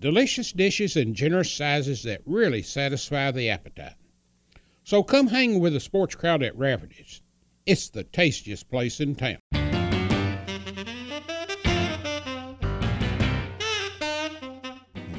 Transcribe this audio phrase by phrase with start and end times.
[0.00, 3.94] delicious dishes in generous sizes that really satisfy the appetite.
[4.84, 7.20] So come hang with the sports crowd at Rafferty's.
[7.66, 9.38] It's the tastiest place in town.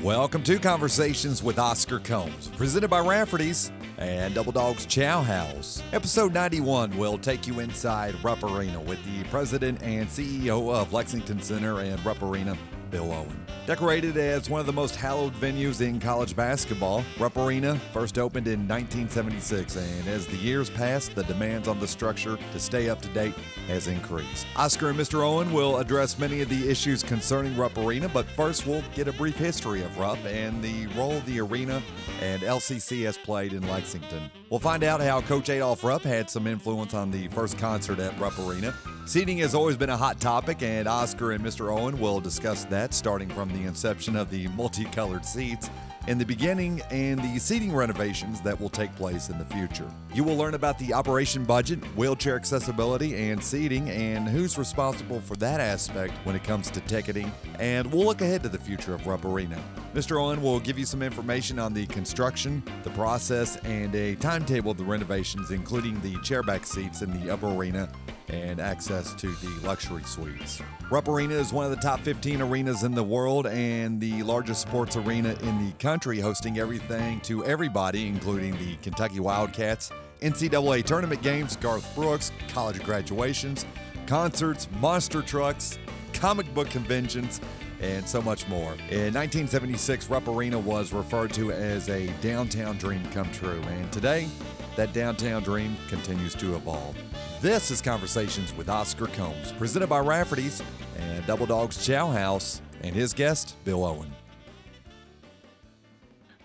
[0.02, 5.84] Welcome to Conversations with Oscar Combs, presented by Rafferty's and Double Dogs Chow House.
[5.92, 11.42] Episode 91 will take you inside Rupp Arena with the president and CEO of Lexington
[11.42, 12.58] Center and Rupp Arena,
[12.90, 13.46] Bill Owen.
[13.66, 18.48] Decorated as one of the most hallowed venues in college basketball, Rupp Arena first opened
[18.48, 23.02] in 1976, and as the years passed, the demands on the structure to stay up
[23.02, 23.36] to date
[23.68, 24.48] has increased.
[24.56, 25.22] Oscar and Mr.
[25.22, 29.14] Owen will address many of the issues concerning Rupp Arena, but first we'll get a
[29.14, 31.82] brief history of Rupp and the role the arena
[32.22, 34.32] and LCC has played in Lexington.
[34.50, 38.18] We'll find out how Coach Adolph Rupp had some influence on the first concert at
[38.20, 38.74] Rupp Arena
[39.10, 41.76] Seating has always been a hot topic, and Oscar and Mr.
[41.76, 45.70] Owen will discuss that starting from the inception of the multicolored seats
[46.08, 49.90] in the beginning and the seating renovations that will take place in the future.
[50.14, 55.36] You will learn about the operation budget, wheelchair accessibility, and seating, and who's responsible for
[55.36, 59.26] that aspect when it comes to ticketing, and we'll look ahead to the future of
[59.26, 59.62] Arena.
[59.94, 60.22] Mr.
[60.22, 64.78] Owen will give you some information on the construction, the process, and a timetable of
[64.78, 67.90] the renovations, including the chairback seats in the upper arena
[68.28, 70.62] and access to the luxury suites.
[70.92, 74.62] Rupp Arena is one of the top 15 arenas in the world and the largest
[74.62, 79.92] sports arena in the country, hosting everything to everybody, including the Kentucky Wildcats,
[80.22, 83.66] NCAA tournament games, Garth Brooks, college graduations,
[84.06, 85.80] concerts, monster trucks,
[86.14, 87.42] comic book conventions,
[87.82, 88.74] and so much more.
[88.90, 94.28] In 1976, Rupp Arena was referred to as a downtown dream come true, and today,
[94.76, 96.96] that downtown dream continues to evolve.
[97.42, 100.62] This is Conversations with Oscar Combs, presented by Rafferty's
[100.98, 104.12] and Double Dogs Chow House, and his guest, Bill Owen.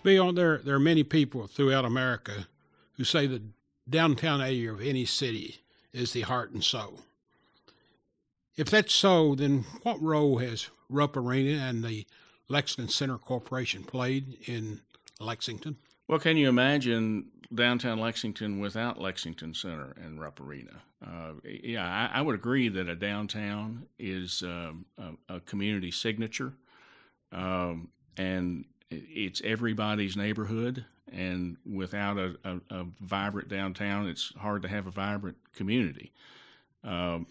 [0.03, 2.47] Bill, there, there are many people throughout America
[2.93, 3.41] who say the
[3.89, 5.61] downtown area of any city
[5.93, 6.99] is the heart and soul.
[8.57, 12.05] If that's so, then what role has Rupp Arena and the
[12.47, 14.81] Lexington Center Corporation played in
[15.19, 15.77] Lexington?
[16.07, 20.81] Well, can you imagine downtown Lexington without Lexington Center and Rupp Arena.
[21.05, 26.53] Uh, yeah, I, I, would agree that a downtown is um, a, a, community signature,
[27.31, 30.85] um, and it's everybody's neighborhood.
[31.11, 36.11] And without a, a, a, vibrant downtown, it's hard to have a vibrant community.
[36.83, 37.27] Um,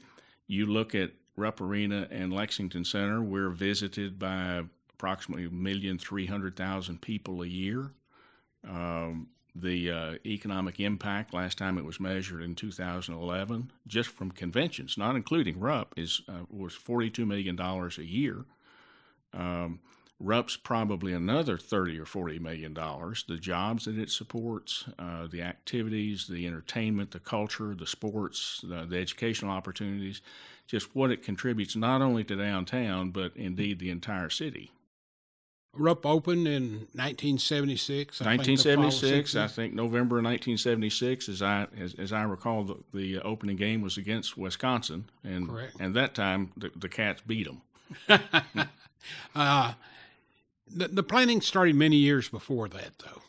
[0.46, 6.26] you look at Rupp Arena and Lexington Center, we're visited by approximately a million three
[6.26, 7.90] hundred thousand people a year.
[8.68, 14.98] Um, the uh, economic impact last time it was measured in 2011, just from conventions,
[14.98, 18.44] not including Rupp, is uh, was 42 million dollars a year.
[19.32, 19.80] Um,
[20.20, 23.24] Rupp's probably another 30 or 40 million dollars.
[23.26, 28.86] The jobs that it supports, uh, the activities, the entertainment, the culture, the sports, the,
[28.86, 30.20] the educational opportunities,
[30.66, 34.70] just what it contributes not only to downtown but indeed the entire city.
[35.76, 38.20] Rupp opened in 1976.
[38.20, 43.20] I 1976, think I think November 1976, as I as, as I recall, the, the,
[43.22, 45.74] opening game was against Wisconsin, and Correct.
[45.80, 47.62] and that time the, the Cats beat them.
[49.34, 49.72] uh,
[50.66, 53.22] the, the planning started many years before that, though.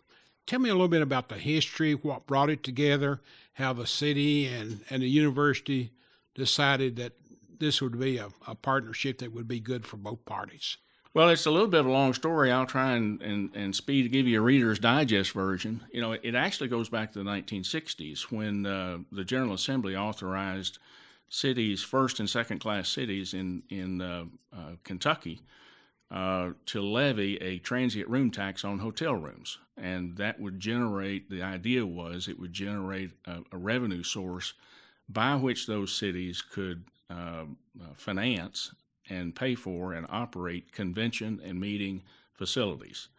[0.46, 3.22] Tell me a little bit about the history, what brought it together,
[3.53, 5.91] how the city and, and the university
[6.35, 7.13] decided that
[7.59, 10.78] this would be a, a partnership that would be good for both parties.
[11.13, 12.51] Well, it's a little bit of a long story.
[12.51, 15.81] I'll try and, and, and speed to give you a Reader's Digest version.
[15.91, 20.78] You know, it actually goes back to the 1960s when uh, the General Assembly authorized
[21.29, 25.41] cities, first and second class cities in, in uh, uh, Kentucky,
[26.11, 29.57] uh, to levy a transient room tax on hotel rooms.
[29.78, 34.53] And that would generate, the idea was it would generate a, a revenue source
[35.09, 37.46] by which those cities could uh,
[37.81, 38.73] uh, finance
[39.09, 42.02] and pay for and operate convention and meeting
[42.34, 43.09] facilities.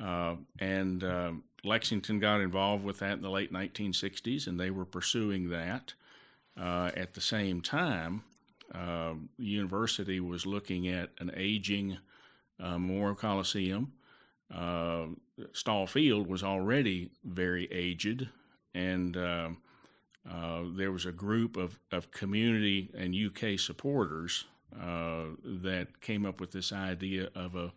[0.00, 1.32] Uh, and uh,
[1.64, 5.94] Lexington got involved with that in the late 1960s, and they were pursuing that.
[6.58, 8.22] Uh, at the same time,
[8.74, 11.98] uh, university was looking at an aging
[12.62, 13.92] uh, Memorial Coliseum,
[14.54, 15.06] uh,
[15.52, 18.28] Stoll Field was already very aged,
[18.74, 19.50] and uh,
[20.30, 24.44] uh, there was a group of, of community and UK supporters
[24.80, 27.72] uh, that came up with this idea of a,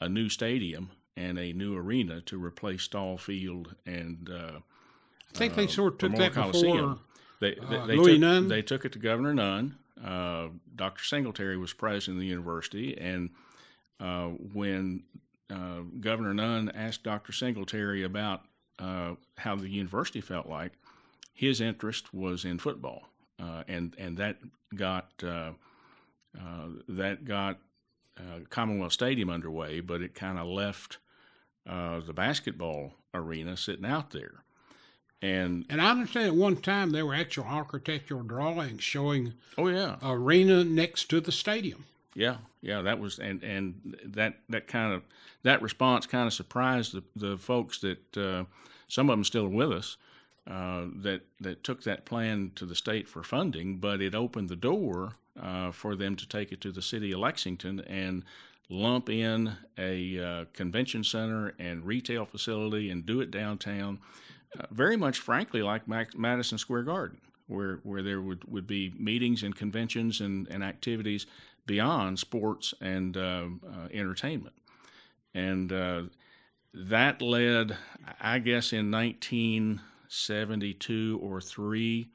[0.00, 4.58] a new stadium and a new arena to replace Stoll Field and uh,
[5.34, 6.76] I think they sort of took Memorial that Coliseum.
[6.76, 6.98] before.
[7.40, 8.48] They, they, uh, they Louis took, Nunn?
[8.48, 9.76] They took it to Governor Nunn.
[10.02, 11.04] Uh, Dr.
[11.04, 13.30] Singletary was president of the university, and
[14.00, 15.02] uh, when
[15.50, 17.32] uh, Governor Nunn asked Dr.
[17.32, 18.42] Singletary about
[18.78, 20.72] uh, how the university felt like,
[21.32, 23.08] his interest was in football,
[23.38, 24.38] uh, and and that
[24.74, 25.50] got uh,
[26.38, 27.58] uh, that got
[28.18, 30.98] uh, Commonwealth Stadium underway, but it kind of left
[31.68, 34.42] uh, the basketball arena sitting out there.
[35.22, 39.96] And And I understand at one time there were actual architectural drawings showing oh yeah,
[40.02, 41.84] arena next to the stadium.
[42.16, 45.02] Yeah, yeah, that was and and that that kind of
[45.42, 48.44] that response kind of surprised the, the folks that uh,
[48.88, 49.98] some of them still with us
[50.50, 54.56] uh, that that took that plan to the state for funding, but it opened the
[54.56, 58.24] door uh, for them to take it to the city of Lexington and
[58.70, 63.98] lump in a uh, convention center and retail facility and do it downtown,
[64.58, 68.94] uh, very much, frankly, like Mac- Madison Square Garden, where where there would, would be
[68.98, 71.26] meetings and conventions and, and activities
[71.66, 74.54] beyond sports and uh, uh, entertainment.
[75.34, 76.04] And uh,
[76.72, 77.76] that led,
[78.20, 82.08] I guess, in 1972 or three,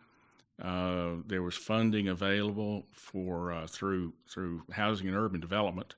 [0.62, 5.95] uh, there was funding available for uh, through through housing and urban development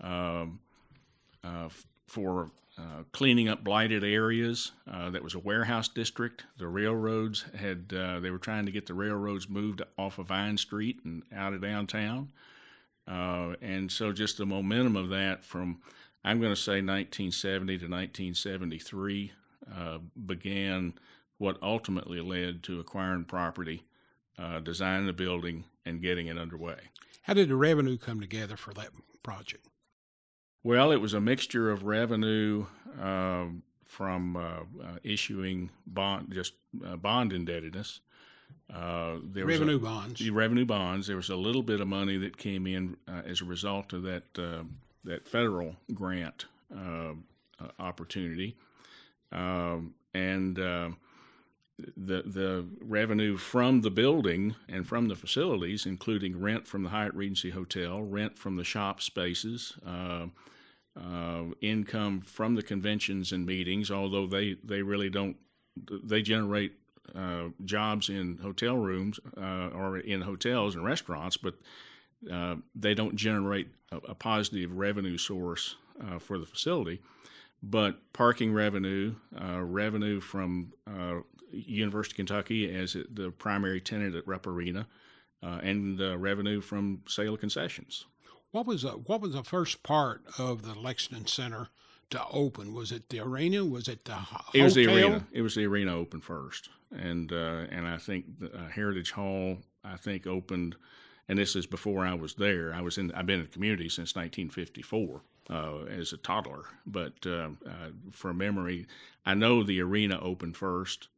[0.00, 0.60] um,
[1.42, 1.70] uh,
[2.06, 2.50] for
[3.12, 4.72] cleaning up blighted areas.
[4.86, 6.44] That was a warehouse district.
[6.58, 11.00] The railroads had they were trying to get the railroads moved off of Vine Street
[11.04, 12.32] and out of downtown.
[13.06, 15.80] Uh, and so just the momentum of that from,
[16.24, 19.32] I'm going to say 1970 to 1973,
[19.74, 20.94] uh, began
[21.38, 23.84] what ultimately led to acquiring property,
[24.38, 26.78] uh, designing the building, and getting it underway.
[27.22, 28.88] How did the revenue come together for that
[29.22, 29.66] project?
[30.62, 32.66] Well, it was a mixture of revenue
[33.00, 33.62] um
[33.96, 36.52] from uh, uh, issuing bond, just
[36.84, 38.00] uh, bond indebtedness.
[38.72, 40.20] Uh, there was a- revenue bonds.
[40.20, 41.06] the revenue bonds.
[41.06, 44.02] There was a little bit of money that came in uh, as a result of
[44.02, 44.64] that uh,
[45.04, 46.46] that federal grant
[46.76, 47.12] uh,
[47.60, 48.56] uh, opportunity,
[49.32, 50.90] um, and uh,
[51.96, 57.14] the the revenue from the building and from the facilities, including rent from the Hyatt
[57.14, 59.74] Regency Hotel, rent from the shop spaces.
[59.86, 60.26] Uh,
[60.98, 65.36] uh, income from the conventions and meetings, although they, they really don't,
[65.76, 66.72] they generate
[67.14, 71.54] uh, jobs in hotel rooms uh, or in hotels and restaurants, but
[72.32, 77.00] uh, they don't generate a, a positive revenue source uh, for the facility.
[77.62, 81.20] But parking revenue, uh, revenue from uh,
[81.50, 84.86] University of Kentucky as it, the primary tenant at Rupp Arena,
[85.42, 88.06] uh, and uh, revenue from sale of concessions.
[88.50, 91.68] What was the, what was the first part of the Lexington Center
[92.10, 92.72] to open?
[92.72, 93.64] Was it the arena?
[93.64, 95.26] Was it the ho- It was the arena.
[95.32, 99.58] It was the arena open first, and uh, and I think the, uh, Heritage Hall
[99.84, 100.76] I think opened,
[101.28, 102.72] and this is before I was there.
[102.74, 103.12] I was in.
[103.12, 108.38] I've been in the community since 1954 uh, as a toddler, but uh, uh, from
[108.38, 108.86] memory,
[109.24, 111.08] I know the arena opened first,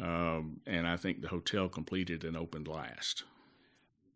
[0.00, 3.24] um, and I think the hotel completed and opened last.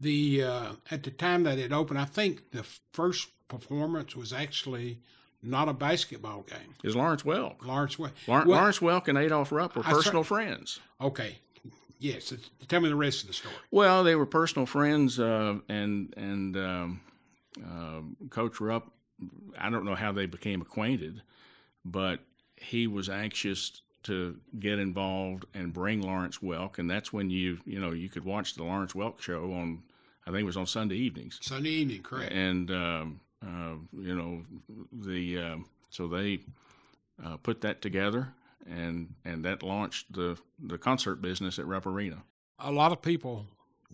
[0.00, 5.00] The uh, at the time that it opened, I think the first performance was actually
[5.42, 6.74] not a basketball game.
[6.84, 7.64] Is Lawrence Welk?
[7.64, 8.12] Lawrence Welk.
[8.26, 10.80] Lar- Well, Lawrence Welk and Adolph Rupp were I personal friends.
[11.00, 11.38] Okay.
[11.98, 12.32] Yes.
[12.68, 13.54] Tell me the rest of the story.
[13.70, 17.00] Well, they were personal friends, uh, and and um,
[17.62, 18.90] uh, Coach Rupp.
[19.58, 21.20] I don't know how they became acquainted,
[21.84, 22.20] but
[22.56, 27.78] he was anxious to get involved and bring Lawrence Welk, and that's when you you
[27.78, 29.82] know you could watch the Lawrence Welk show on.
[30.26, 32.32] I think it was on Sunday evenings, Sunday evening, correct?
[32.32, 34.42] and um, uh, you know
[34.92, 36.40] the um so they
[37.24, 38.32] uh, put that together,
[38.68, 42.22] and and that launched the the concert business at Rupp Arena.
[42.58, 43.46] a lot of people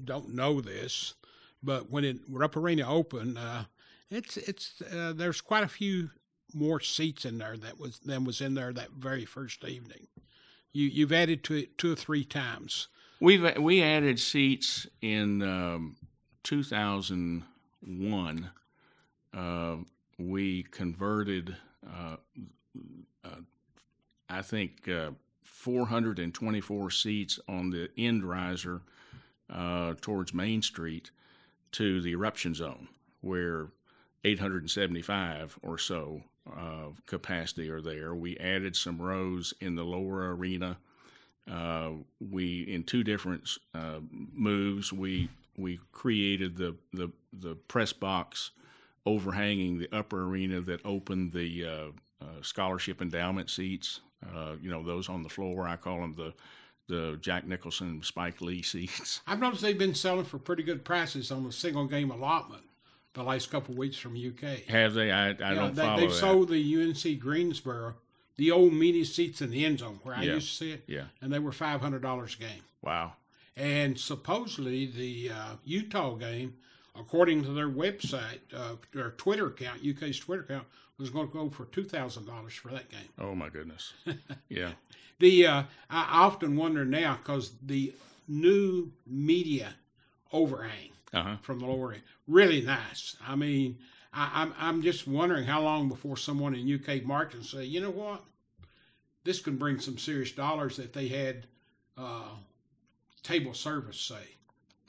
[0.03, 1.15] don't know this,
[1.63, 3.65] but when it Rupp Arena opened, uh,
[4.11, 6.11] it's it's uh, there's quite a few
[6.55, 10.09] more seats in there that was than was in there that very first evening.
[10.73, 12.89] You you've added to it two or three times.
[13.21, 15.97] We've we added seats in um,
[16.43, 18.51] 2001.
[19.35, 19.77] Uh,
[20.19, 21.57] we converted,
[21.87, 22.17] uh,
[23.25, 23.41] uh,
[24.29, 25.11] I think, uh,
[25.43, 28.83] 424 seats on the end riser
[30.01, 31.11] towards Main Street
[31.73, 32.89] to the eruption zone,
[33.21, 33.69] where
[34.25, 36.23] 875 or so
[36.55, 38.15] uh, capacity are there.
[38.15, 40.79] We added some rows in the lower arena.
[41.51, 41.91] Uh,
[42.21, 48.51] we in two different uh, moves we we created the, the the press box
[49.07, 51.71] overhanging the upper arena that opened the uh,
[52.25, 54.01] uh, scholarship endowment seats.
[54.35, 55.67] Uh, you know those on the floor.
[55.69, 56.35] I call them the
[56.89, 59.21] the Jack Nicholson Spike Lee seats.
[59.27, 62.63] I've noticed they've been selling for pretty good prices on the single game allotment
[63.15, 64.61] the last couple of weeks from UK.
[64.69, 65.11] Have they?
[65.11, 66.17] I, I yeah, don't they, follow They've that.
[66.17, 67.95] sold the UNC Greensboro
[68.37, 70.35] the old media seats in the end zone where I Yeah.
[70.35, 70.85] used to sit.
[70.87, 71.05] Yeah.
[71.23, 72.63] And they were five hundred dollars a game.
[72.83, 73.15] Wow.
[73.57, 76.55] And supposedly the uh, Utah game,
[76.99, 80.67] according to their website, uh, their Twitter account, UK's Twitter account,
[80.99, 83.09] was going to go for two thousand dollars for that game.
[83.19, 83.93] Oh my goodness.
[84.49, 84.73] yeah.
[85.19, 87.93] The uh, I often wonder now because the
[88.29, 89.75] new media
[90.33, 91.37] overhang Uh huh.
[91.43, 93.17] from the lower end really nice.
[93.27, 93.79] I mean,
[94.13, 97.91] I, I'm I'm just wondering how long before someone in UK market say, you know
[97.91, 98.23] what,
[99.25, 101.47] this can bring some serious dollars if they had
[101.97, 102.31] uh,
[103.23, 104.36] table service, say.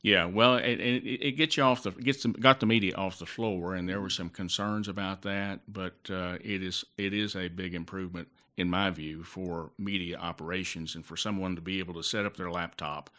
[0.02, 3.20] Yeah, well, it, it, it gets you off the gets the, got the media off
[3.20, 7.36] the floor, and there were some concerns about that, but uh, it is it is
[7.36, 11.94] a big improvement in my view for media operations and for someone to be able
[11.96, 13.10] to set up their laptop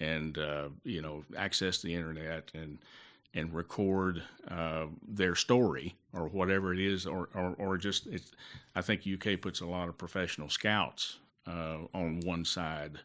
[0.00, 2.78] and uh, you know access the internet and
[3.34, 8.32] and record uh, their story or whatever it is, or or, or just it's,
[8.74, 13.00] I think UK puts a lot of professional scouts uh, on one side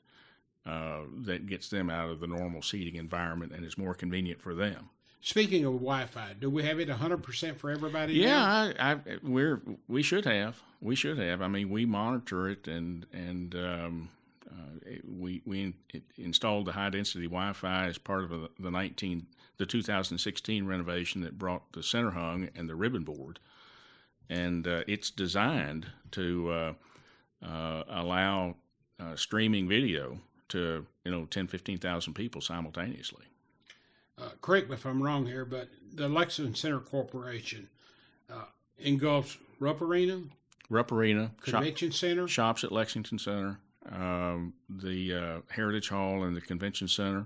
[0.65, 4.53] uh, that gets them out of the normal seating environment and is more convenient for
[4.53, 4.89] them.
[5.21, 8.13] Speaking of Wi-Fi, do we have it 100% for everybody?
[8.13, 11.41] Yeah, I, I, we're we should have we should have.
[11.41, 14.09] I mean, we monitor it and and um,
[14.49, 18.49] uh, it- we we in, it installed the high density Wi-Fi as part of the,
[18.59, 23.39] the 19 the 2016 renovation that brought the center hung and the ribbon board,
[24.29, 26.73] and uh, it's designed to uh,
[27.45, 28.55] uh, allow
[29.01, 33.25] uh, streaming video to you know 10 15,000 people simultaneously.
[34.17, 37.69] Uh, correct me if I'm wrong here, but the Lexington Center Corporation
[38.31, 38.45] uh,
[38.77, 40.21] engulfs Rupp Arena,
[40.69, 43.59] Rupp Arena, shop, Convention Center, shops at Lexington Center,
[43.91, 47.25] um, the uh, Heritage Hall and the Convention Center,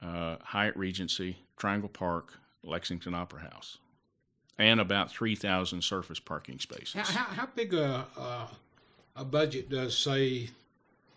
[0.00, 3.78] uh, Hyatt Regency, Triangle Park, Lexington Opera House,
[4.58, 6.94] and about 3,000 surface parking spaces.
[6.94, 8.48] How, how, how big a, a
[9.16, 10.48] a budget does say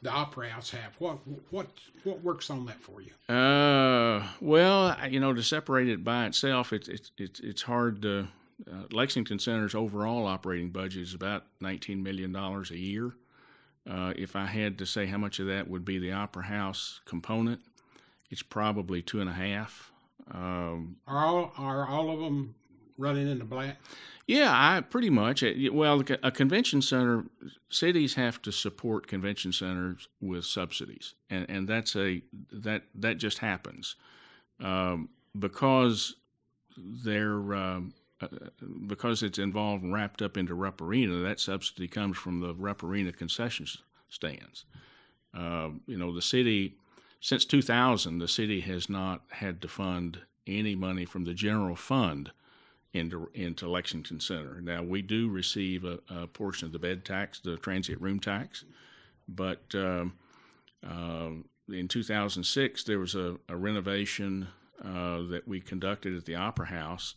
[0.06, 0.94] the Opera House have?
[1.00, 1.18] What
[1.50, 1.68] what
[2.04, 3.12] what works on that for you?
[3.34, 8.30] Uh, well, you know, to separate it by itself, it's it's it's, it's hard to.
[8.72, 13.12] Uh, Lexington Center's overall operating budget is about nineteen million dollars a year.
[13.90, 17.02] Uh, if I had to say how much of that would be the Opera House
[17.06, 17.60] component,
[18.30, 19.92] it's probably two and a half.
[20.32, 22.56] Um, Are all are all of them
[22.98, 23.78] running into black?
[24.28, 25.44] yeah, I pretty much.
[25.72, 27.26] Well, a convention center,
[27.70, 32.22] cities have to support convention centers with subsidies, and and that's a
[32.52, 33.96] that that just happens
[34.60, 36.16] um, because
[36.78, 38.28] they're um, uh,
[38.88, 41.18] because it's involved and wrapped up into Rupp Arena.
[41.18, 43.68] That subsidy comes from the Rupp Arena concession
[44.10, 44.66] stands.
[45.38, 46.78] Uh, you know, the city
[47.20, 52.32] since 2000, the city has not had to fund any money from the general fund
[52.96, 54.62] into into Lexington Center.
[54.62, 58.64] Now we do receive a, a portion of the bed tax, the transient room tax,
[59.28, 60.14] but um,
[60.88, 61.32] uh,
[61.70, 64.48] in 2006 there was a, a renovation
[64.84, 67.16] uh, that we conducted at the Opera House.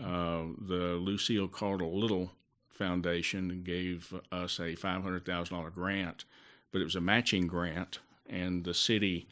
[0.00, 2.32] Uh, the Lucille Caudill Little
[2.68, 6.24] Foundation gave us a $500,000 grant,
[6.72, 9.28] but it was a matching grant, and the city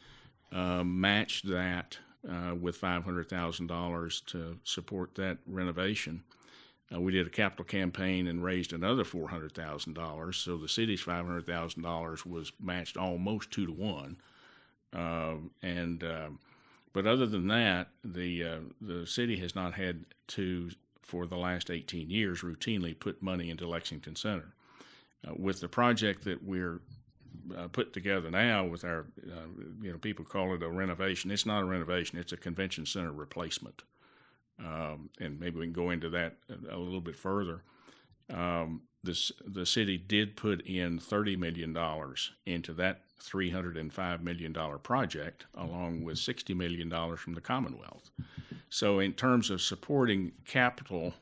[0.53, 1.97] uh, matched that
[2.29, 6.23] uh, with $500,000 to support that renovation.
[6.93, 10.35] Uh, we did a capital campaign and raised another $400,000.
[10.35, 14.17] So the city's $500,000 was matched almost two to one.
[14.93, 16.39] Um, and um
[16.93, 20.69] but other than that, the uh, the city has not had to,
[21.01, 24.53] for the last 18 years, routinely put money into Lexington Center.
[25.27, 26.81] Uh, with the project that we're
[27.57, 29.47] uh, put together now with our, uh,
[29.81, 31.31] you know, people call it a renovation.
[31.31, 33.83] It's not a renovation; it's a convention center replacement.
[34.59, 36.37] Um, and maybe we can go into that
[36.69, 37.63] a, little bit further.
[38.31, 43.91] Um, this the city did put in thirty million dollars into that three hundred and
[43.91, 48.11] five million dollar project, along with sixty million dollars from the Commonwealth.
[48.69, 51.13] So, in terms of supporting capital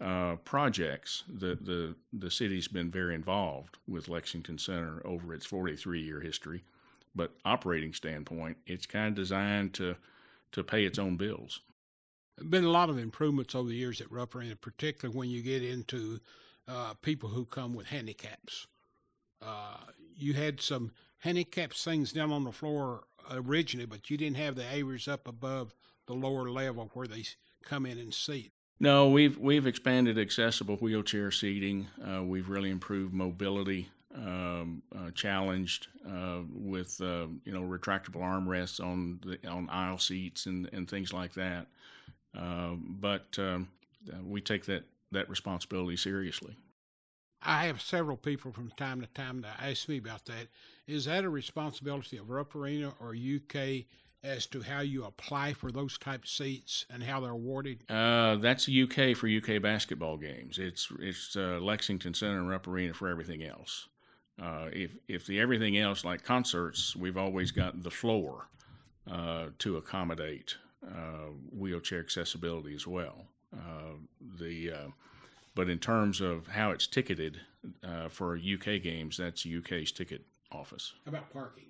[0.00, 6.00] uh, projects, the, the, the city's been very involved with Lexington Center over its 43
[6.00, 6.62] year history.
[7.14, 9.96] But operating standpoint, it's kind of designed to,
[10.52, 11.60] to pay its own bills.
[12.38, 15.42] There been a lot of improvements over the years at Rupp Arena, particularly when you
[15.42, 16.20] get into
[16.66, 18.66] uh, people who come with handicaps.
[19.42, 19.76] Uh,
[20.16, 24.64] you had some handicap things down on the floor originally, but you didn't have the
[24.64, 25.74] areas up above
[26.06, 27.24] the lower level where they
[27.62, 28.52] come in and seat.
[28.82, 31.88] No, we've we've expanded accessible wheelchair seating.
[32.02, 33.90] Uh, we've really improved mobility.
[34.12, 40.46] Um, uh, challenged uh, with uh, you know retractable armrests on the on aisle seats
[40.46, 41.68] and, and things like that.
[42.36, 43.68] Uh, but um,
[44.24, 44.82] we take that
[45.12, 46.56] that responsibility seriously.
[47.42, 50.48] I have several people from time to time that ask me about that.
[50.86, 53.84] Is that a responsibility of Rupp Arena or UK
[54.22, 57.84] as to how you apply for those type seats and how they're awarded?
[57.88, 60.58] Uh, that's UK for UK basketball games.
[60.58, 63.88] It's it's uh, Lexington Center and Rupp Arena for everything else.
[64.40, 68.48] Uh, if if the everything else like concerts, we've always got the floor
[69.10, 73.26] uh, to accommodate uh, wheelchair accessibility as well.
[73.54, 73.94] Uh,
[74.38, 74.72] the
[75.54, 77.40] but in terms of how it's ticketed
[78.08, 80.94] for UK games, that's UK's ticket office.
[81.04, 81.69] How about parking?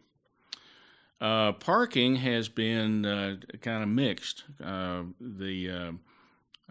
[1.21, 4.45] Uh, parking has been uh, kind of mixed.
[4.63, 5.93] Uh, the uh,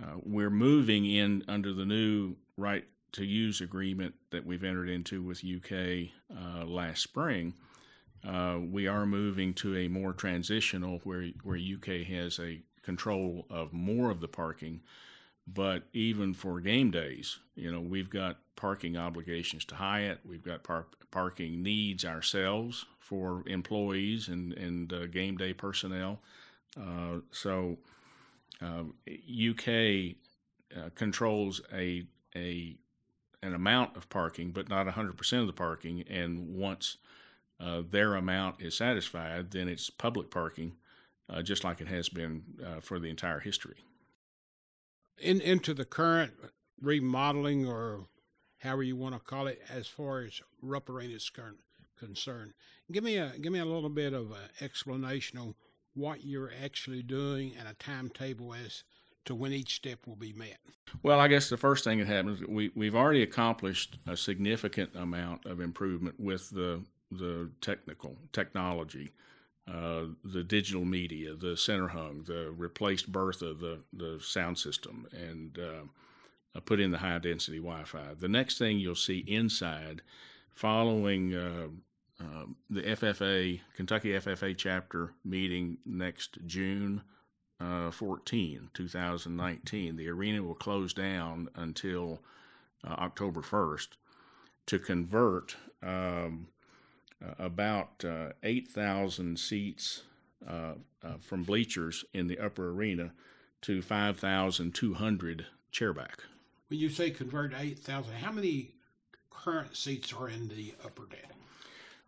[0.02, 5.22] uh, we're moving in under the new right to use agreement that we've entered into
[5.22, 7.54] with UK uh, last spring.
[8.72, 14.10] we are moving to a more transitional where where UK has a control of more
[14.10, 14.82] of the parking.
[15.54, 20.20] But even for game days, you know, we've got parking obligations to Hyatt.
[20.26, 26.20] We've got par- parking needs ourselves for employees and and uh, game day personnel.
[26.80, 27.78] Uh, so
[28.62, 30.16] uh, UK
[30.78, 32.76] uh, controls a a
[33.42, 36.04] an amount of parking, but not 100% of the parking.
[36.10, 36.98] And once
[37.58, 40.74] uh, their amount is satisfied, then it's public parking,
[41.30, 42.44] uh, just like it has been
[42.82, 43.78] for the entire history.
[45.22, 46.34] In into the current
[46.82, 48.08] remodeling or
[48.60, 51.30] however you want to call it, as far as Rupp Arena is
[51.98, 52.54] concerned.
[52.92, 55.56] Give me a give me a little bit of an explanation on
[55.94, 58.84] what you're actually doing and a timetable as
[59.26, 60.58] to when each step will be met.
[61.04, 65.46] Well, I guess the first thing that happens we we've already accomplished a significant amount
[65.46, 69.12] of improvement with the the technical technology.
[69.72, 75.60] Uh, the digital media, the center hung, the replaced Bertha, the the sound system, and
[75.60, 75.84] uh,
[76.56, 78.16] uh, put in the high density Wi Fi.
[78.20, 80.02] The next thing you'll see inside,
[80.50, 81.68] following uh,
[82.20, 87.02] uh, the FFA, Kentucky FFA chapter meeting next June
[87.62, 92.22] uh, 14, 2019, the arena will close down until
[92.86, 93.90] uh, October 1st
[94.66, 96.48] to convert um,
[97.38, 98.04] about
[98.44, 100.04] 8,000 seats
[101.20, 103.12] from bleachers in the upper arena
[103.62, 106.20] to 5,200 chairback.
[106.70, 108.72] When you say convert 8,000, how many
[109.30, 111.30] current seats are in the upper deck?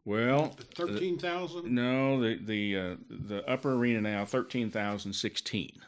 [0.03, 1.71] Well, thirteen thousand.
[1.71, 5.79] No, the the uh, the upper arena now thirteen thousand sixteen.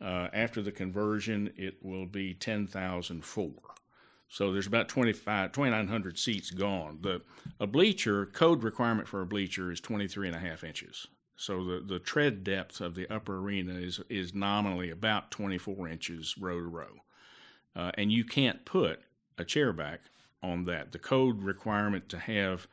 [0.00, 3.52] Uh, after the conversion, it will be ten thousand four.
[4.30, 6.98] So there's about 25, 2,900 seats gone.
[7.02, 7.20] The
[7.58, 11.06] a bleacher code requirement for a bleacher is 23 and a half inches.
[11.36, 16.36] So the, the tread depth of the upper arena is is nominally about 24 inches
[16.38, 17.00] row to row
[17.74, 19.00] uh, and you can't put
[19.38, 20.00] a chair back
[20.42, 20.92] on that.
[20.92, 22.66] The code requirement to have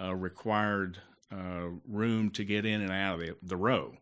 [0.00, 0.98] uh, required
[1.32, 3.96] uh, room to get in and out of the, the row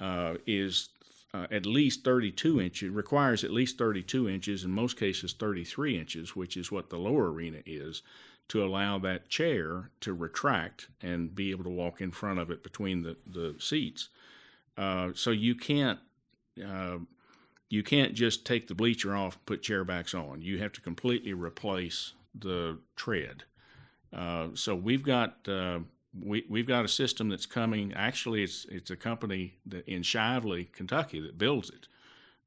[0.00, 0.88] uh, is
[1.32, 6.34] uh, at least 32 inches, requires at least 32 inches, in most cases 33 inches,
[6.34, 8.02] which is what the lower arena is,
[8.48, 12.62] to allow that chair to retract and be able to walk in front of it
[12.62, 14.08] between the, the seats.
[14.76, 16.00] Uh, so you can't
[17.70, 20.42] you can't just take the bleacher off and put chair backs on.
[20.42, 23.44] You have to completely replace the tread.
[24.12, 25.78] Uh, so we've got uh,
[26.18, 27.92] we we've got a system that's coming.
[27.94, 29.54] Actually, it's it's a company
[29.86, 31.86] in Shively, Kentucky, that builds it,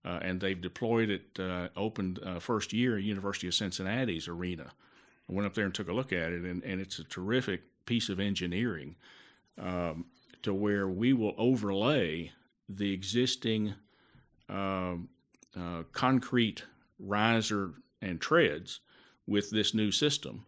[0.05, 1.39] uh, and they've deployed it.
[1.39, 4.71] Uh, opened uh, first year University of Cincinnati's arena.
[5.29, 7.61] I went up there and took a look at it, and, and it's a terrific
[7.85, 8.95] piece of engineering
[9.57, 10.05] um,
[10.41, 12.31] to where we will overlay
[12.67, 13.73] the existing
[14.49, 15.09] um,
[15.57, 16.63] uh, concrete
[16.99, 18.81] riser and treads
[19.25, 20.45] with this new system,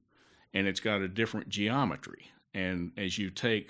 [0.53, 2.31] and it's got a different geometry.
[2.55, 3.69] And as you take,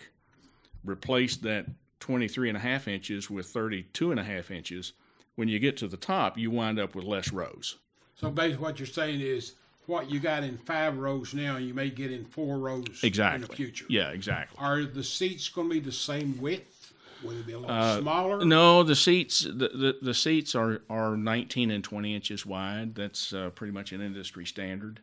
[0.85, 1.65] replace that
[1.99, 4.93] 23 and a half inches with 32 and a half inches,
[5.35, 7.77] when you get to the top, you wind up with less rows.
[8.15, 9.53] So basically, what you're saying is
[9.87, 13.43] what you got in five rows now, you may get in four rows exactly.
[13.43, 13.85] in the future.
[13.89, 14.57] Yeah, exactly.
[14.59, 16.93] Are the seats going to be the same width?
[17.23, 18.45] Will it be a little uh, smaller?
[18.45, 22.93] No, the seats the, the, the, seats are, are 19 and 20 inches wide.
[22.93, 24.99] That's uh, pretty much an industry standard.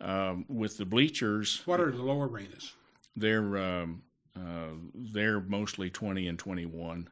[0.00, 2.72] Um, with the bleachers, what are the lower arenas?
[3.16, 4.02] They're um,
[4.36, 7.08] uh, they're mostly 20 and 21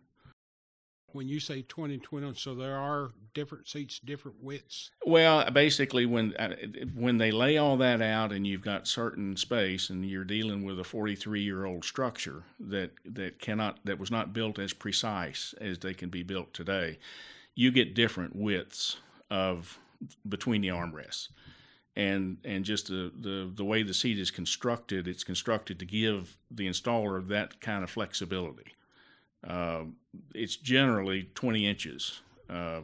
[1.13, 4.91] when you say 20 20 so there are different seats different widths?
[5.05, 6.57] Well basically when uh,
[6.95, 10.79] when they lay all that out and you've got certain space and you're dealing with
[10.79, 15.79] a 43 year old structure that that cannot that was not built as precise as
[15.79, 16.99] they can be built today
[17.55, 18.99] you get different widths
[19.31, 19.79] of
[20.29, 21.29] between the armrests
[21.99, 26.39] and and just the, the the way the seat is constructed it's constructed to give
[26.51, 28.73] the installer that kind of flexibility
[29.47, 29.85] uh,
[30.35, 32.21] it's generally 20 inches.
[32.49, 32.81] Uh,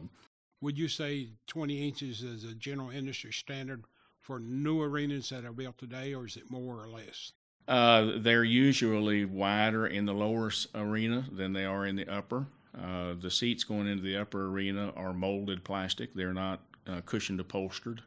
[0.61, 3.83] Would you say 20 inches is a general industry standard
[4.21, 7.33] for new arenas that are built today, or is it more or less?
[7.67, 12.45] Uh, they're usually wider in the lower arena than they are in the upper.
[12.79, 16.13] Uh, the seats going into the upper arena are molded plastic.
[16.13, 18.01] They're not uh, cushioned upholstered.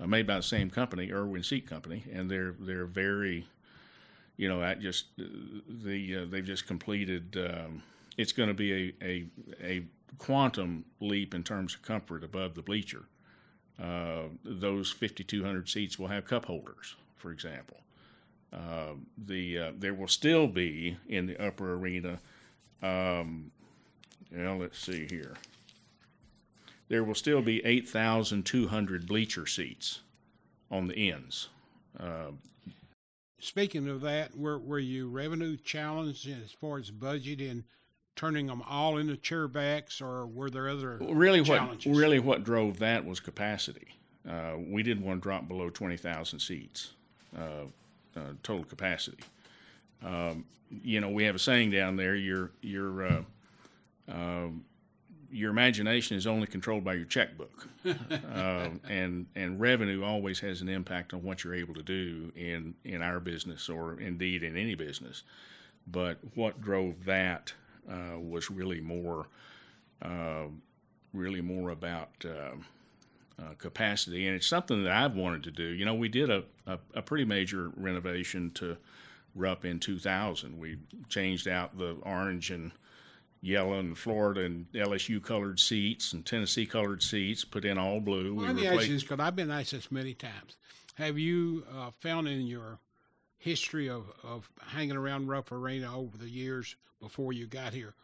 [0.00, 3.46] Uh, made by the same company, Irwin Seat Company, and they're they're very
[4.36, 7.36] you know, that just the uh, they've just completed.
[7.36, 7.82] Um,
[8.16, 9.26] it's going to be a, a
[9.62, 9.84] a
[10.18, 13.04] quantum leap in terms of comfort above the bleacher.
[13.80, 17.78] Uh, those 5,200 seats will have cup holders, for example.
[18.52, 22.18] Uh, the uh, there will still be in the upper arena.
[22.82, 23.50] Um,
[24.32, 25.34] well, let's see here.
[26.88, 30.00] There will still be 8,200 bleacher seats
[30.70, 31.48] on the ends.
[31.98, 32.32] Uh,
[33.40, 37.64] Speaking of that, were were you revenue challenged as far as budget and
[38.16, 41.84] turning them all into chairbacks, or were there other really challenges?
[41.86, 43.88] what really what drove that was capacity.
[44.26, 46.94] Uh, we didn't want to drop below twenty thousand seats
[47.36, 47.66] uh,
[48.16, 49.22] uh, total capacity.
[50.02, 50.46] Um,
[50.82, 53.22] you know, we have a saying down there: your your uh,
[54.08, 54.64] um,
[55.34, 60.68] your imagination is only controlled by your checkbook, uh, and and revenue always has an
[60.68, 64.76] impact on what you're able to do in in our business or indeed in any
[64.76, 65.24] business.
[65.86, 67.52] But what drove that
[67.90, 69.26] uh, was really more,
[70.00, 70.44] uh,
[71.12, 75.64] really more about uh, uh, capacity, and it's something that I've wanted to do.
[75.64, 78.76] You know, we did a a, a pretty major renovation to
[79.34, 80.56] Rupp in 2000.
[80.60, 82.70] We changed out the orange and
[83.44, 88.34] yellow and Florida and LSU colored seats and Tennessee colored seats, put in all blue.
[88.34, 90.56] Well, let me ask you this because I've been asked this many times.
[90.94, 92.78] Have you uh, found in your
[93.36, 97.94] history of, of hanging around Rupp Arena over the years before you got here,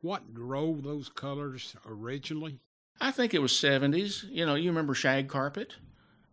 [0.00, 2.60] what drove those colors originally?
[3.00, 4.24] I think it was 70s.
[4.30, 5.74] You know, you remember shag carpet?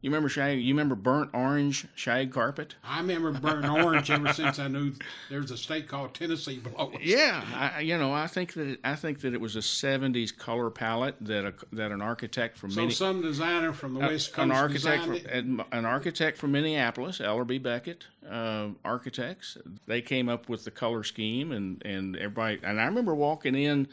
[0.02, 0.60] You remember shag?
[0.60, 2.74] You remember burnt orange shag carpet?
[2.84, 4.94] I remember burnt orange ever since I knew
[5.30, 7.02] there's a state called Tennessee below us.
[7.04, 10.36] Yeah, I, you know, I think that it, I think that it was a '70s
[10.36, 14.34] color palette that a, that an architect from so many, some designer from the West
[14.34, 19.60] Coast an architect from, an architect from Minneapolis, Ellerbe Beckett uh, Architects.
[19.86, 22.60] They came up with the color scheme, and and everybody.
[22.64, 23.88] And I remember walking in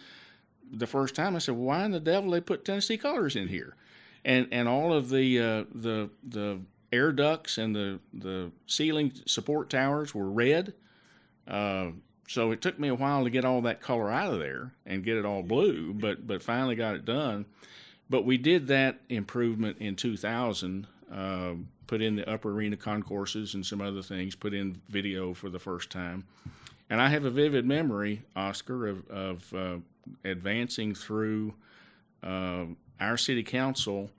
[0.72, 1.36] the first time.
[1.36, 3.74] I said, "Why in the devil they put Tennessee colors in here?"
[4.24, 6.60] And and all of the uh, the the
[6.92, 10.74] air ducts and the the ceiling support towers were red.
[11.46, 11.90] Uh,
[12.28, 15.02] so it took me a while to get all that color out of there and
[15.02, 17.46] get it all blue, but but finally got it done.
[18.10, 20.86] But we did that improvement in 2000.
[21.12, 21.54] Uh,
[21.86, 24.34] put in the upper arena concourses and some other things.
[24.34, 26.24] Put in video for the first time,
[26.90, 29.76] and I have a vivid memory, Oscar, of of uh,
[30.24, 31.54] advancing through
[32.22, 32.64] uh,
[33.00, 34.10] our city council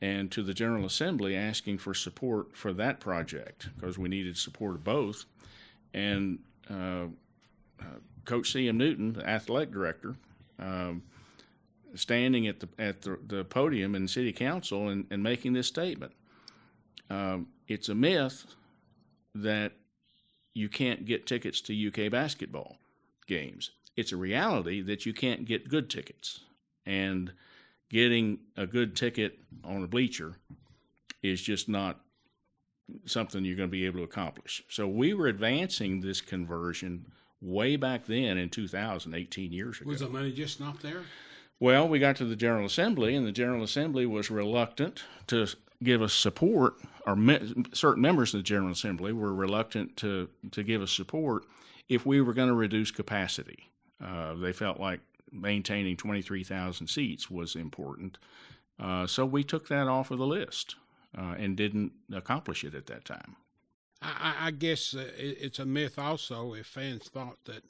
[0.00, 4.74] and to the General Assembly asking for support for that project because we needed support
[4.74, 5.24] of both.
[5.92, 7.06] And uh,
[7.80, 8.76] uh, Coach C.M.
[8.76, 10.16] Newton, the athletic director,
[10.58, 11.02] um,
[11.94, 16.12] standing at the at the, the, podium in City Council and, and making this statement.
[17.08, 18.44] Um, it's a myth
[19.34, 19.72] that
[20.54, 22.76] you can't get tickets to UK basketball
[23.26, 23.70] games.
[23.96, 26.40] It's a reality that you can't get good tickets.
[26.86, 27.32] And
[27.90, 30.36] getting a good ticket on a bleacher
[31.22, 32.00] is just not
[33.06, 34.62] something you're going to be able to accomplish.
[34.68, 37.06] So we were advancing this conversion
[37.40, 39.88] way back then in 2018 years ago.
[39.88, 41.02] Was the money just not there?
[41.60, 45.46] Well, we got to the General Assembly, and the General Assembly was reluctant to
[45.82, 46.74] give us support,
[47.06, 51.44] or me- certain members of the General Assembly were reluctant to, to give us support
[51.88, 53.70] if we were going to reduce capacity.
[54.04, 55.00] Uh, they felt like
[55.34, 58.18] maintaining 23,000 seats was important.
[58.78, 60.76] Uh, so we took that off of the list
[61.16, 63.36] uh, and didn't accomplish it at that time.
[64.02, 67.64] I, I guess uh, it's a myth also if fans thought that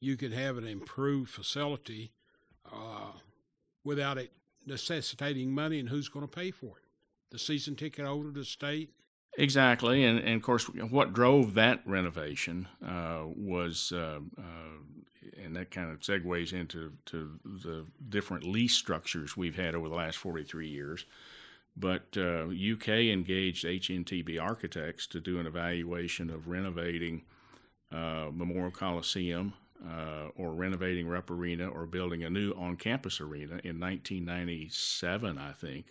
[0.00, 2.12] you could have an improved facility
[2.72, 3.12] uh,
[3.84, 4.32] without it
[4.66, 6.84] necessitating money, and who's going to pay for it?
[7.30, 8.90] The season ticket holder, the state.
[9.36, 15.72] Exactly, and, and of course, what drove that renovation uh, was, uh, uh, and that
[15.72, 20.68] kind of segues into to the different lease structures we've had over the last 43
[20.68, 21.04] years.
[21.76, 27.22] But UK uh, engaged HNTB architects to do an evaluation of renovating
[27.90, 33.80] uh, Memorial Coliseum uh, or renovating Rupp Arena or building a new on-campus arena in
[33.80, 35.86] 1997, I think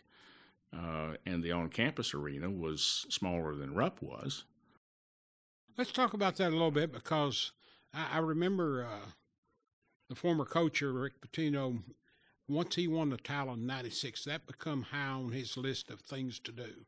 [0.75, 4.45] uh, and the on-campus arena was smaller than Rupp was.
[5.77, 7.51] Let's talk about that a little bit because
[7.93, 9.09] I, I remember uh,
[10.09, 11.81] the former coach Rick Pitino.
[12.49, 16.39] Once he won the title in '96, that became high on his list of things
[16.39, 16.85] to do.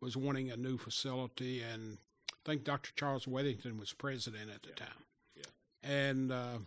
[0.00, 1.98] Was wanting a new facility, and
[2.30, 2.92] I think Dr.
[2.96, 4.74] Charles Wethington was president at the yeah.
[4.74, 5.04] time.
[5.34, 5.90] Yeah.
[5.90, 6.58] And uh,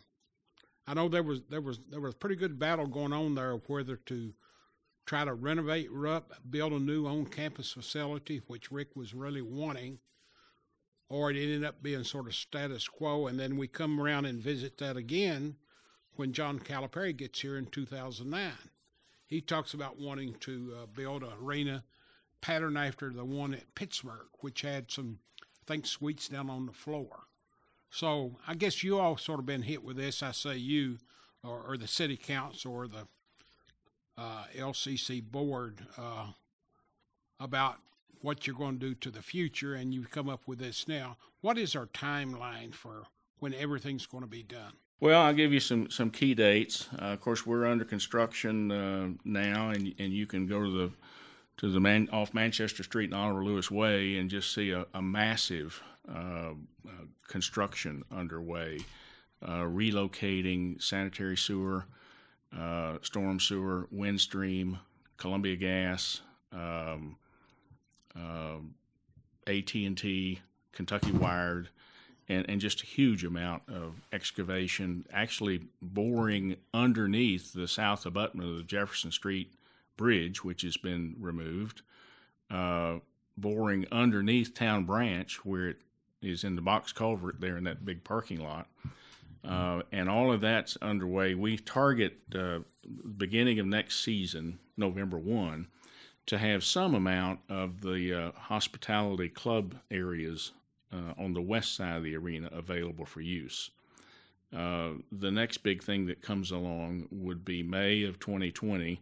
[0.88, 3.52] I know there was there was there was a pretty good battle going on there
[3.52, 4.34] of whether to
[5.06, 10.00] try to renovate Rupp, build a new on campus facility, which Rick was really wanting,
[11.10, 13.28] or it ended up being sort of status quo.
[13.28, 15.56] And then we come around and visit that again
[16.16, 18.52] when John Calipari gets here in 2009.
[19.28, 21.84] He talks about wanting to uh, build an arena
[22.42, 26.74] pattern after the one at Pittsburgh, which had some, I think, suites down on the
[26.74, 27.24] floor.
[27.90, 30.22] So I guess you all sort of been hit with this.
[30.22, 30.98] I say you,
[31.44, 33.08] or, or the city council, or the
[34.18, 36.28] uh, LCC board uh,
[37.40, 37.78] about
[38.22, 41.18] what you're going to do to the future, and you've come up with this now.
[41.42, 43.04] What is our timeline for
[43.40, 44.74] when everything's going to be done?
[45.00, 46.88] Well, I'll give you some, some key dates.
[46.94, 50.92] Uh, of course, we're under construction uh, now, and and you can go to the
[51.58, 55.02] to the man off Manchester Street and Oliver Lewis Way and just see a, a
[55.02, 56.52] massive uh,
[56.88, 56.92] uh,
[57.28, 58.80] construction underway,
[59.44, 61.86] relocating sanitary sewer
[62.58, 64.80] uh, storm sewer, Windstream,
[65.18, 67.18] Columbia Gas, um,
[68.16, 68.58] uh,
[69.48, 70.40] AT&T,
[70.72, 71.70] Kentucky Wired,
[72.28, 78.58] and, and just a huge amount of excavation, actually boring underneath the south abutment of
[78.58, 79.54] the Jefferson Street
[79.98, 81.82] Bridge, which has been removed,
[82.50, 82.98] uh,
[83.38, 85.78] boring underneath Town Branch, where it
[86.22, 88.68] is in the box culvert there in that big parking lot.
[89.48, 91.36] Uh, and all of that's underway.
[91.36, 92.60] We target uh,
[93.18, 95.68] beginning of next season, November 1,
[96.28, 100.52] to have some amount of the uh, hospitality club areas
[100.92, 103.70] uh, on the west side of the arena available for use.
[104.56, 109.02] Uh, the next big thing that comes along would be May of 2020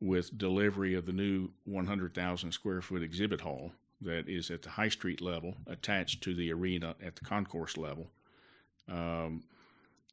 [0.00, 4.88] with delivery of the new 100,000 square foot exhibit hall that is at the High
[4.88, 8.08] Street level attached to the arena at the concourse level.
[8.90, 9.44] Um,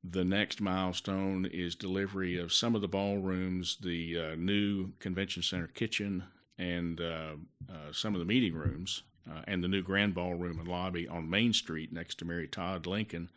[0.04, 5.68] the next milestone is delivery of some of the ballrooms, the uh, new convention center
[5.68, 6.24] kitchen,
[6.58, 7.36] and uh,
[7.70, 11.30] uh, some of the meeting rooms, uh, and the new grand ballroom and lobby on
[11.30, 13.30] Main Street next to Mary Todd Lincoln,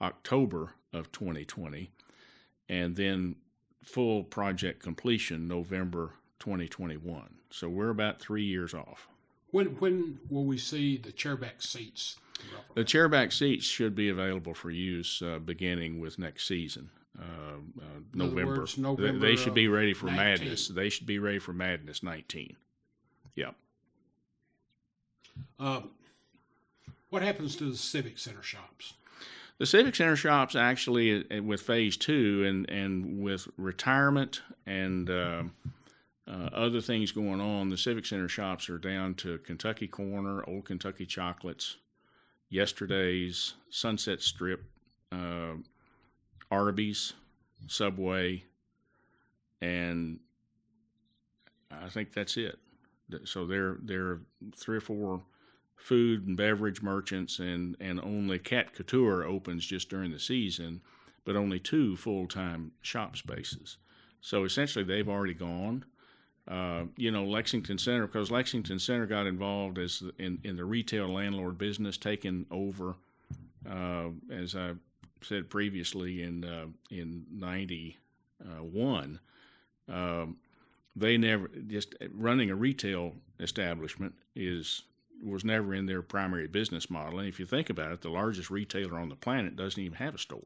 [0.00, 1.90] October of 2020,
[2.68, 3.36] and then
[3.82, 7.34] full project completion November 2021.
[7.50, 9.08] So we're about three years off.
[9.50, 12.16] When when will we see the chairback seats
[12.74, 16.90] the chairback seats should be available for use uh, beginning with next season.
[17.18, 17.22] Uh,
[17.80, 18.58] uh, November.
[18.58, 19.12] Words, November.
[19.18, 20.16] They, they, should be ready for 19.
[20.16, 20.68] Madness.
[20.68, 22.56] They should be ready for Madness 19.
[23.36, 23.54] Yep.
[25.58, 25.90] Um,
[27.10, 28.94] what happens to the Civic Center shops?
[29.58, 35.44] The Civic Center shops actually, uh, with Phase Two and and with retirement and uh,
[36.28, 40.66] uh, other things going on, the Civic Center shops are down to Kentucky Corner, Old
[40.66, 41.76] Kentucky Chocolates,
[42.48, 44.62] yesterday's Sunset Strip,
[45.12, 45.54] uh,
[46.50, 47.14] Arby's,
[47.66, 48.44] Subway,
[49.60, 50.20] and
[51.70, 52.58] I think that's it.
[53.24, 54.20] So there there are
[54.56, 55.22] three or four
[55.76, 60.80] food and beverage merchants, and and only Cat Couture opens just during the season,
[61.24, 63.78] but only two full time shop spaces.
[64.20, 65.84] So essentially, they've already gone.
[66.48, 71.08] Uh, you know, Lexington Center, because Lexington Center got involved as in, in the retail
[71.08, 72.94] landlord business, taking over,
[73.68, 74.74] uh, as I
[75.22, 79.18] said previously in uh, in '91.
[79.88, 80.36] Um,
[80.94, 84.82] they never just running a retail establishment is
[85.24, 87.18] was never in their primary business model.
[87.18, 90.14] And if you think about it, the largest retailer on the planet doesn't even have
[90.14, 90.42] a store.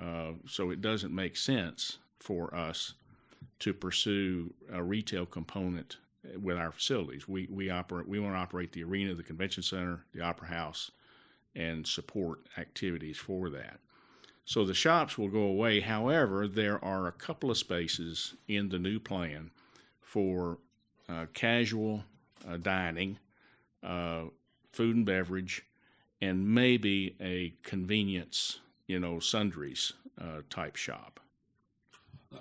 [0.00, 2.94] Uh, so it doesn't make sense for us
[3.60, 5.96] to pursue a retail component
[6.40, 7.28] with our facilities.
[7.28, 10.90] We we operate we want to operate the arena, the convention center, the opera house,
[11.54, 13.80] and support activities for that.
[14.44, 15.80] So the shops will go away.
[15.80, 19.50] However, there are a couple of spaces in the new plan
[20.00, 20.58] for
[21.08, 22.04] uh, casual
[22.46, 23.18] uh, dining,
[23.82, 24.24] uh,
[24.68, 25.64] food and beverage,
[26.20, 31.20] and maybe a convenience, you know, sundries uh, type shop.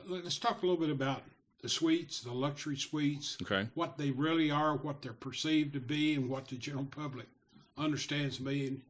[0.07, 1.23] Let's talk a little bit about
[1.61, 3.67] the suites, the luxury suites, Okay.
[3.73, 7.27] what they really are, what they're perceived to be, and what the general public
[7.77, 8.81] understands being.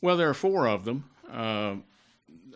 [0.00, 1.04] Well, there are four of them.
[1.30, 1.76] Uh,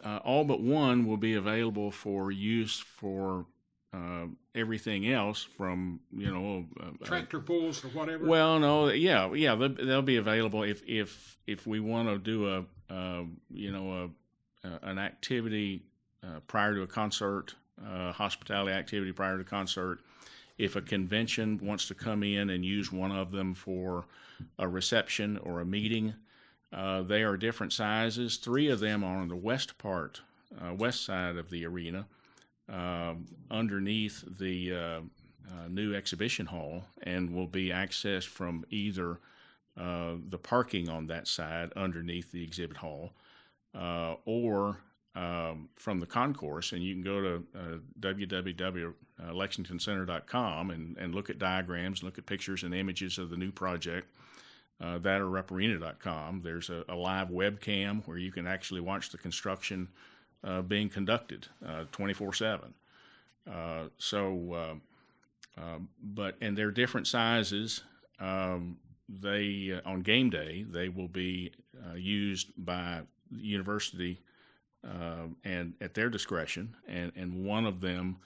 [0.02, 3.46] uh, all but one will be available for use for
[3.92, 8.26] uh, everything else from you know uh, Tractor pulls or whatever.
[8.26, 12.48] Well, no, yeah, yeah, they'll, they'll be available if if if we want to do
[12.48, 14.10] a uh, you know
[14.64, 15.82] a, a an activity
[16.24, 17.54] uh, prior to a concert,
[17.84, 20.00] uh, hospitality activity prior to concert.
[20.58, 24.04] If a convention wants to come in and use one of them for
[24.58, 26.14] a reception or a meeting,
[26.72, 28.36] uh, they are different sizes.
[28.36, 30.20] Three of them are on the west part,
[30.60, 32.06] uh, west side of the arena,
[32.68, 35.00] um underneath the uh,
[35.50, 39.18] uh, new exhibition hall, and will be accessed from either
[39.76, 43.12] the parking on that side underneath the exhibit hall,
[44.24, 44.78] or
[45.14, 46.72] um, from the concourse.
[46.72, 52.62] And you can go to uh, www.lexingtoncenter.com and, and look at diagrams, look at pictures
[52.62, 54.08] and images of the new project
[54.80, 56.40] uh, that or rupparena.com.
[56.42, 59.88] There's a, a live webcam where you can actually watch the construction
[60.42, 61.48] uh, being conducted
[61.92, 62.72] 24 7.
[63.98, 64.74] So, uh,
[65.60, 67.82] um, but, and they're different sizes.
[68.18, 71.52] Um, they, uh, on game day, they will be
[71.86, 74.20] uh, used by the university
[74.86, 78.18] uh, and at their discretion, and, and one of them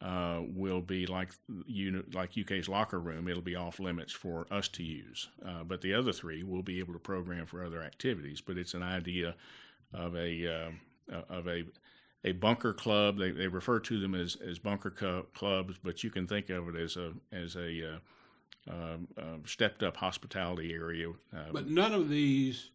[0.00, 1.30] uh, will be like
[1.66, 3.28] you like UK's locker room.
[3.28, 6.78] It'll be off limits for us to use, uh, but the other three will be
[6.78, 8.40] able to program for other activities.
[8.40, 9.34] But it's an idea
[9.92, 10.70] of a uh,
[11.28, 11.64] of a
[12.24, 13.18] a bunker club.
[13.18, 16.74] They, they refer to them as, as bunker cu- clubs, but you can think of
[16.74, 17.98] it as a as a uh,
[18.70, 21.08] um, uh, stepped up hospitality area.
[21.52, 22.70] But none of these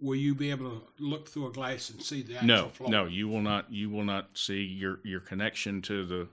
[0.00, 2.90] will you be able to look through a glass and see the actual no, floor?
[2.90, 3.70] no, you will not.
[3.70, 6.28] You will not see your your connection to the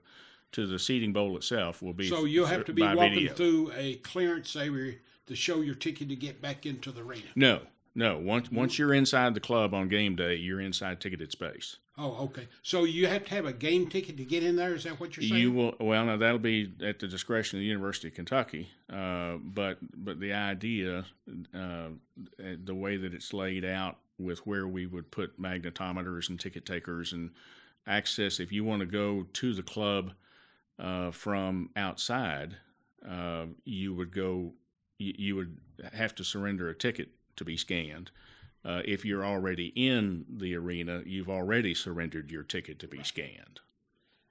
[0.53, 2.07] to the seating bowl itself will be.
[2.07, 3.33] So you'll have to be walking video.
[3.33, 4.95] through a clearance area
[5.25, 7.23] to show your ticket to get back into the arena.
[7.35, 7.61] No,
[7.95, 8.17] no.
[8.17, 11.77] Once once you're inside the club on game day, you're inside ticketed space.
[11.95, 12.47] Oh, okay.
[12.63, 14.73] So you have to have a game ticket to get in there.
[14.73, 15.39] Is that what you're saying?
[15.39, 15.75] You will.
[15.79, 18.69] Well, now that'll be at the discretion of the University of Kentucky.
[18.91, 21.05] Uh, but but the idea,
[21.53, 21.89] uh,
[22.37, 27.13] the way that it's laid out with where we would put magnetometers and ticket takers
[27.13, 27.29] and
[27.85, 30.13] access, if you want to go to the club
[30.79, 32.57] uh, from outside,
[33.07, 34.53] uh, you would go.
[34.97, 35.57] You, you would
[35.93, 38.11] have to surrender a ticket to be scanned.
[38.65, 43.59] Uh, if you're already in the arena, you've already surrendered your ticket to be scanned.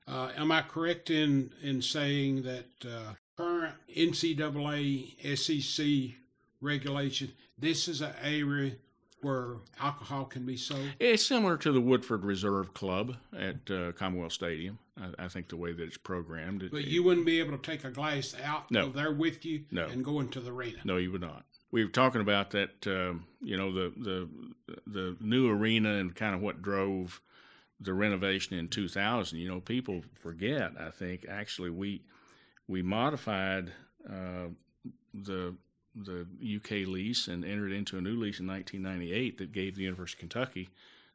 [0.06, 6.16] Uh, am I correct in in saying that uh, current NCAA SEC
[6.60, 8.72] regulation, this is an area
[9.20, 10.88] where alcohol can be sold?
[10.98, 14.78] It's similar to the Woodford Reserve Club at uh, Commonwealth Stadium.
[15.00, 16.68] I, I, think the way that it's programmed.
[16.72, 18.90] But you wouldn't be able to take a glass out No.
[18.90, 19.86] there with you No.
[19.86, 20.78] and go into the arena.
[20.84, 21.44] No, you would not.
[21.72, 22.87] We were talking about that.
[22.87, 24.28] Um, you know, the the
[24.87, 27.20] the new arena and kind of what drove
[27.80, 29.38] the renovation in 2000.
[29.38, 30.72] You know, people forget.
[30.78, 32.02] I think actually we
[32.68, 33.72] we modified
[34.08, 34.48] uh,
[35.12, 35.56] the
[35.94, 40.16] the UK lease and entered into a new lease in 1998 that gave the University
[40.16, 40.68] of Kentucky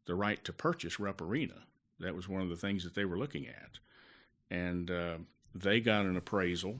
[0.05, 1.63] the right to purchase Rupp Arena.
[1.99, 3.79] That was one of the things that they were looking at,
[4.51, 5.17] and uh,
[5.55, 6.79] they got an appraisal.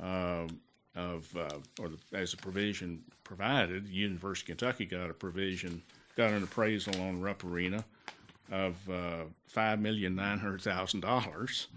[0.00, 0.60] Um
[0.96, 5.82] of uh, or the, as a provision provided, the University of Kentucky got a provision,
[6.16, 7.84] got an appraisal on Rupp Arena
[8.50, 11.68] of uh, five million nine hundred thousand dollars.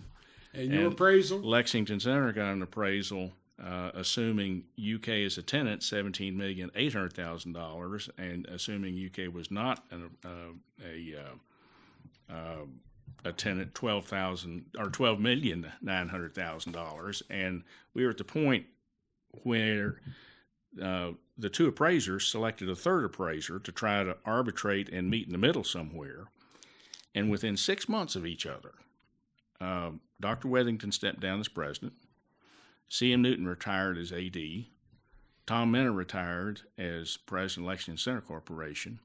[0.54, 1.40] And your And- appraisal?
[1.40, 3.32] Lexington Center got an appraisal,
[3.64, 9.34] uh, assuming UK is a tenant, seventeen million eight hundred thousand dollars, and assuming UK
[9.34, 10.30] was not an, uh,
[10.88, 12.66] a uh, uh,
[13.26, 17.64] a tenant, twelve thousand or twelve million nine hundred thousand dollars, and
[17.94, 18.66] we were at the point
[19.44, 20.02] where
[20.82, 25.32] uh, the two appraisers selected a third appraiser to try to arbitrate and meet in
[25.32, 26.28] the middle somewhere,
[27.16, 28.74] and within six months of each other,
[29.60, 30.48] uh, Dr.
[30.48, 31.94] Wethington stepped down as president.
[32.90, 33.22] C.M.
[33.22, 34.38] Newton retired as AD.
[35.46, 39.00] Tom Minter retired as president of Lexington Center Corporation.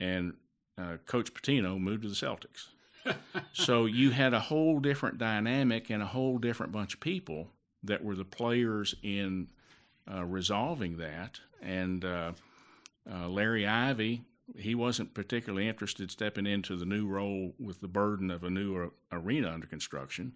[0.00, 0.34] And
[0.76, 2.68] uh, Coach Pitino moved to the Celtics.
[3.52, 7.48] so you had a whole different dynamic and a whole different bunch of people
[7.82, 9.48] that were the players in
[10.24, 11.40] resolving that.
[11.60, 12.32] And uh,
[13.10, 14.22] uh, Larry Ivy
[14.56, 18.90] he wasn't particularly interested stepping into the new role with the burden of a new
[19.12, 20.32] arena under construction.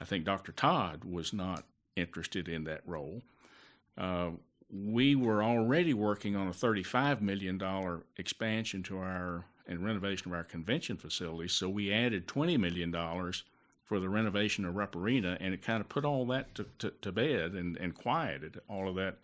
[0.00, 0.52] I think Dr.
[0.52, 3.22] Todd was not interested in that role.
[3.98, 4.30] Uh,
[4.70, 7.60] we were already working on a $35 million
[8.16, 12.92] expansion to our and renovation of our convention facilities, so we added $20 million
[13.84, 16.92] for the renovation of Rupp Arena, and it kind of put all that to, to,
[17.02, 19.18] to bed and, and quieted all of that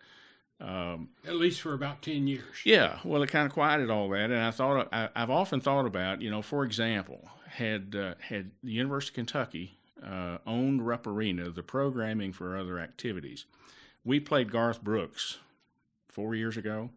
[0.61, 2.43] um, At least for about 10 years.
[2.65, 4.29] Yeah, well, it kind of quieted all that.
[4.29, 8.51] And I thought, I, have often thought about, you know, for example, had, uh, had
[8.61, 13.45] the University of Kentucky uh, owned Rupp Arena, the programming for other activities,
[14.03, 15.37] we played Garth Brooks
[16.07, 16.89] four years ago,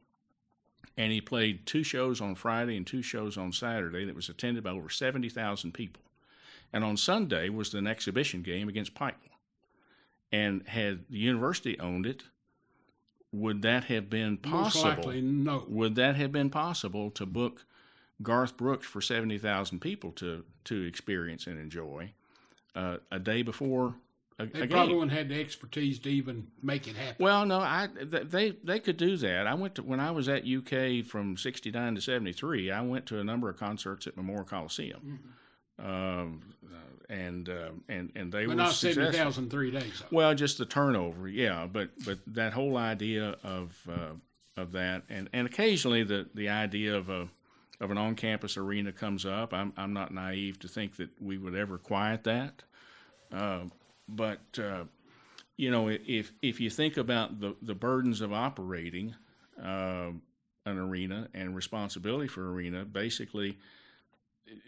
[0.96, 4.64] and he played two shows on Friday and two shows on Saturday that was attended
[4.64, 6.02] by over 70,000 people.
[6.72, 9.28] And on Sunday was an exhibition game against Pikeville.
[10.30, 12.22] And had the university owned it,
[13.32, 14.84] would that have been possible?
[14.84, 15.64] Most likely, no.
[15.68, 17.64] Would that have been possible to book
[18.22, 22.12] Garth Brooks for seventy thousand people to to experience and enjoy
[22.74, 23.94] uh, a day before?
[24.38, 24.96] A, they a probably game?
[24.98, 27.16] wouldn't have the expertise to even make it happen.
[27.18, 29.46] Well, no, I they they could do that.
[29.46, 32.70] I went to when I was at UK from '69 to '73.
[32.70, 35.00] I went to a number of concerts at Memorial Coliseum.
[35.00, 35.28] Mm-hmm.
[35.83, 36.41] Um,
[37.09, 40.03] and uh, and and they but were not seventy thousand three days.
[40.11, 41.66] Well, just the turnover, yeah.
[41.70, 44.14] But but that whole idea of uh,
[44.61, 47.28] of that, and, and occasionally the the idea of a
[47.80, 49.53] of an on campus arena comes up.
[49.53, 52.62] I'm I'm not naive to think that we would ever quiet that,
[53.33, 53.64] uh,
[54.09, 54.85] but uh,
[55.57, 59.14] you know if if you think about the the burdens of operating
[59.62, 60.11] uh,
[60.64, 63.59] an arena and responsibility for arena, basically.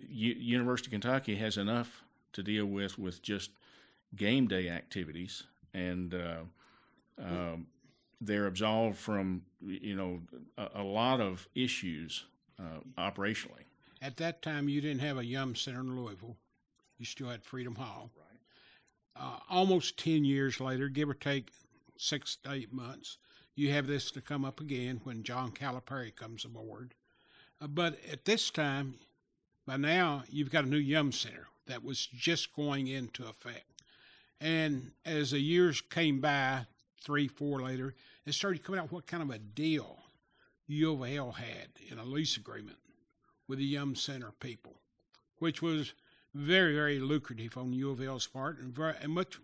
[0.09, 2.03] U- University of Kentucky has enough
[2.33, 3.51] to deal with with just
[4.17, 6.41] game day activities, and uh,
[7.23, 7.67] um,
[8.21, 10.21] they're absolved from you know
[10.59, 12.25] a, a lot of issues
[12.59, 13.65] uh, operationally.
[14.03, 16.37] At that time, you didn't have a Yum Center in Louisville.
[16.99, 18.11] You still had Freedom Hall.
[18.17, 19.23] Right.
[19.23, 21.51] Uh, almost ten years later, give or take
[21.97, 23.19] six to eight months,
[23.55, 26.95] you have this to come up again when John Calipari comes aboard.
[27.61, 28.97] Uh, but at this time,
[29.67, 33.83] by now, you've got a new Yum Center that was just going into effect.
[34.41, 36.67] And as the years came by,
[37.01, 37.95] three, four later,
[38.27, 39.99] it started coming out what kind of a deal
[40.67, 42.79] U of L had in a lease agreement
[43.49, 44.81] with the Yum Center people,
[45.39, 45.93] which was
[46.35, 49.39] very, very lucrative on U of L's part and very and much,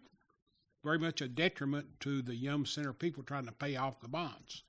[0.83, 4.64] very much a detriment to the Yum Center people trying to pay off the bonds.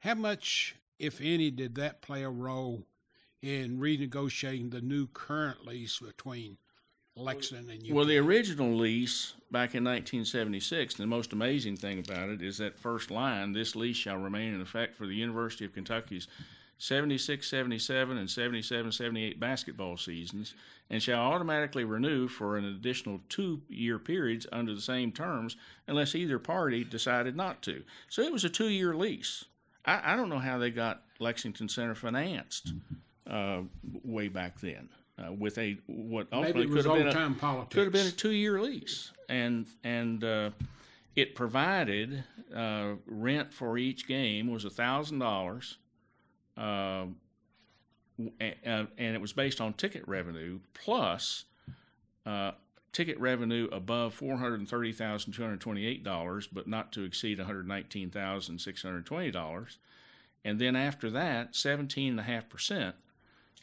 [0.00, 2.86] How much, if any, did that play a role
[3.42, 6.58] in renegotiating the new current lease between
[7.16, 7.94] Lexington and UK.
[7.94, 12.78] Well, the original lease back in 1976, the most amazing thing about it is that
[12.78, 16.28] first line this lease shall remain in effect for the University of Kentucky's
[16.78, 20.54] 76 77 and 77 78 basketball seasons
[20.88, 26.14] and shall automatically renew for an additional two year periods under the same terms unless
[26.14, 27.82] either party decided not to.
[28.08, 29.44] So it was a two year lease.
[29.84, 32.72] I, I, don't know how they got Lexington Center financed.
[33.30, 33.62] Uh,
[34.02, 34.88] way back then.
[35.16, 38.60] Uh, with a what ultimately could have been a could have been a two year
[38.60, 40.50] lease, and and uh,
[41.14, 42.24] it provided
[42.54, 45.76] uh, rent for each game was a thousand dollars,
[46.56, 47.04] uh,
[48.18, 51.44] and it was based on ticket revenue plus
[52.26, 52.52] uh,
[52.92, 57.04] ticket revenue above four hundred thirty thousand two hundred twenty eight dollars, but not to
[57.04, 59.78] exceed one hundred nineteen thousand six hundred twenty dollars,
[60.44, 62.96] and then after that seventeen and a half percent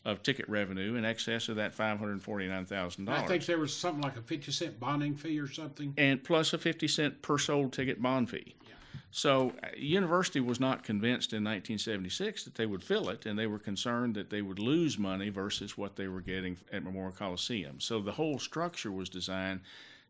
[0.07, 3.23] of ticket revenue in excess of that five hundred forty nine thousand dollars.
[3.23, 6.53] I think there was something like a fifty cent bonding fee or something, and plus
[6.53, 8.55] a fifty cent per sold ticket bond fee.
[8.63, 8.75] Yeah.
[9.11, 13.47] So, uh, university was not convinced in 1976 that they would fill it, and they
[13.47, 17.79] were concerned that they would lose money versus what they were getting at Memorial Coliseum.
[17.79, 19.61] So, the whole structure was designed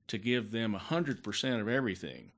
[0.08, 2.32] to give them 100% of everything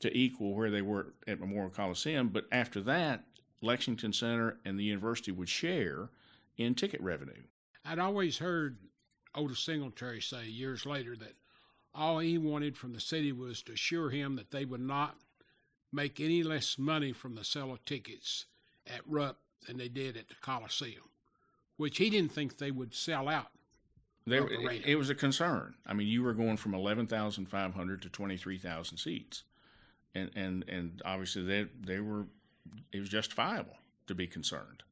[0.00, 2.28] to equal where they were at Memorial Coliseum.
[2.28, 3.24] But after that,
[3.60, 6.08] Lexington Center and the university would share
[6.56, 7.42] in ticket revenue.
[7.84, 8.78] I'd always heard
[9.34, 11.34] Otis Singletary say years later that
[11.94, 15.16] all he wanted from the city was to assure him that they would not
[15.92, 18.46] make any less money from the sale of tickets
[18.86, 21.10] at Rupp than they did at the Coliseum,
[21.76, 23.50] which he didn't think they would sell out.
[24.24, 25.74] There, it, it was a concern.
[25.84, 29.42] I mean, you were going from eleven thousand five hundred to twenty three thousand seats,
[30.14, 32.26] and and and obviously they they were
[32.92, 33.76] it was justifiable
[34.06, 34.84] to be concerned.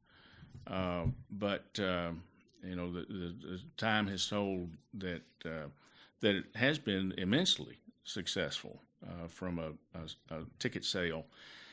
[0.71, 2.11] Uh, but uh,
[2.63, 5.69] you know, the, the, the, time has told that uh,
[6.21, 11.27] that it has been immensely successful uh, from a, a, a, ticket sale.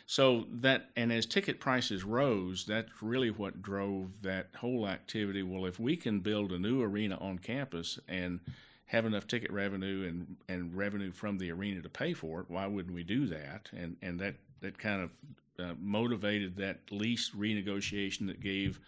[0.05, 5.43] So that, and as ticket prices rose, that's really what drove that whole activity.
[5.43, 8.39] Well, if we can build a new arena on campus and
[8.85, 12.67] have enough ticket revenue and, and revenue from the arena to pay for it, why
[12.67, 13.69] wouldn't we do that?
[13.75, 15.11] And and that that kind of
[15.60, 18.80] uh, motivated that lease renegotiation that gave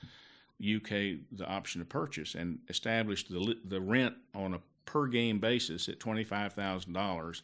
[0.61, 5.87] UK the option to purchase and established the the rent on a per game basis
[5.87, 7.41] at twenty five thousand dollars,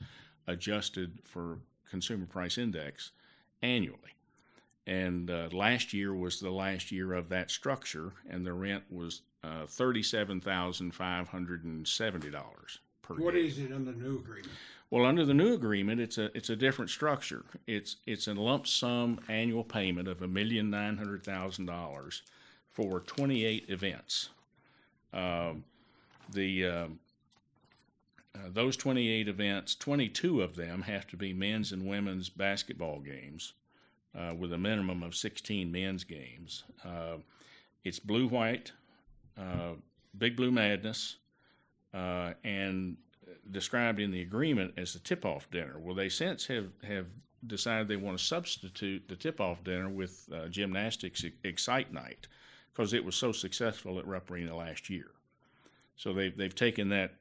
[0.48, 1.60] adjusted for
[1.90, 3.12] consumer price index
[3.62, 4.00] annually.
[4.88, 9.22] And uh, last year was the last year of that structure, and the rent was
[9.44, 13.16] uh, thirty-seven thousand five hundred and seventy dollars per.
[13.16, 13.46] What game.
[13.46, 14.52] is it under the new agreement?
[14.90, 17.44] Well, under the new agreement, it's a it's a different structure.
[17.68, 22.22] It's it's a lump sum annual payment of a million nine hundred thousand dollars
[22.70, 24.30] for twenty-eight events.
[25.14, 25.64] Um,
[26.32, 27.00] the um,
[28.36, 33.54] uh, those 28 events, 22 of them have to be men's and women's basketball games
[34.18, 36.64] uh, with a minimum of 16 men's games.
[36.84, 37.18] Uh,
[37.84, 38.74] it's blue white,
[39.38, 39.74] uh,
[40.18, 41.16] big blue madness,
[41.96, 42.98] uh, and
[43.52, 45.76] described in the agreement as the tip off dinner.
[45.80, 47.06] Well, they since have, have
[47.46, 52.28] decided they want to substitute the tip off dinner with uh, gymnastics Excite Night
[52.74, 55.12] because it was so successful at Rupp Arena last year.
[55.96, 57.14] So they've, they've taken that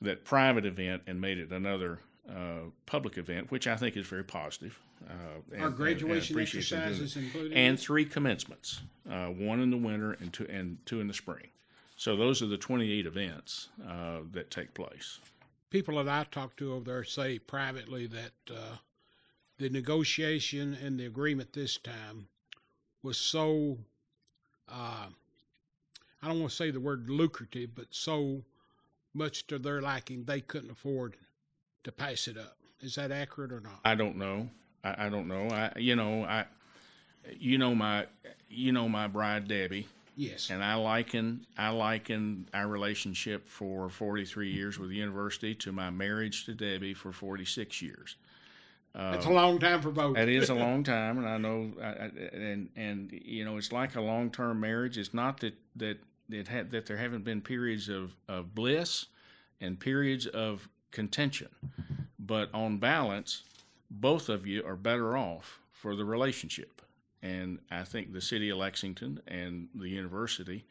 [0.00, 1.98] that private event and made it another
[2.30, 4.78] uh, public event, which I think is very positive.
[5.08, 5.12] Uh,
[5.52, 7.52] and, Our graduation and, and exercises included?
[7.52, 8.80] and three commencements,
[9.10, 11.48] uh, one in the winter and two and two in the spring.
[11.98, 15.18] So those are the 28 events uh, that take place.
[15.68, 18.76] People that I talk to over there say privately that uh,
[19.58, 22.28] the negotiation and the agreement this time
[23.02, 23.78] was so,
[24.68, 25.06] uh,
[26.22, 28.44] I don't want to say the word lucrative, but so
[29.12, 31.16] much to their liking they couldn't afford
[31.82, 32.58] to pass it up.
[32.80, 33.80] Is that accurate or not?
[33.84, 34.48] I don't know.
[34.84, 35.48] I, I don't know.
[35.50, 36.44] I you know I
[37.36, 38.06] you know my
[38.48, 39.88] you know my bride Debbie.
[40.18, 40.50] Yes.
[40.50, 45.90] And I liken I liken our relationship for 43 years with the university to my
[45.90, 48.16] marriage to Debbie for 46 years.
[48.94, 50.16] That's a long time for both.
[50.16, 53.70] It is a long time, and I know, I, I, and and you know, it's
[53.70, 54.98] like a long term marriage.
[54.98, 55.98] It's not that that
[56.28, 59.06] it had that there haven't been periods of of bliss
[59.60, 61.48] and periods of contention,
[62.18, 63.44] but on balance,
[63.88, 66.82] both of you are better off for the relationship.
[67.22, 70.64] And I think the city of Lexington and the university,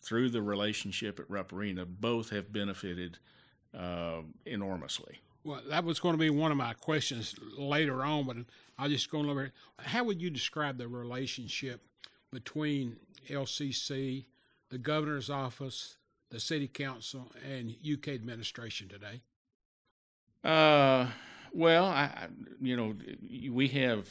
[0.00, 3.18] through the relationship at Rupp Arena, both have benefited
[3.76, 5.20] uh, enormously.
[5.44, 8.36] Well, that was going to be one of my questions later on, but
[8.78, 9.52] I'll just going over.
[9.78, 11.80] How would you describe the relationship
[12.32, 12.96] between
[13.28, 14.24] LCC,
[14.70, 15.96] the governor's office,
[16.30, 19.20] the city council, and UK administration today?
[20.44, 21.08] Uh,
[21.52, 22.28] well, I-
[22.60, 22.96] you know,
[23.50, 24.08] we have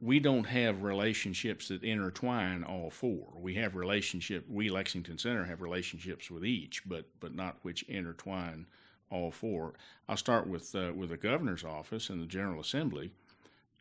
[0.00, 3.32] we don't have relationships that intertwine all four.
[3.36, 4.44] We have relationship.
[4.48, 8.66] We Lexington Center have relationships with each, but but not which intertwine
[9.10, 9.74] all four.
[10.08, 13.10] I'll start with uh, with the governor's office and the General Assembly.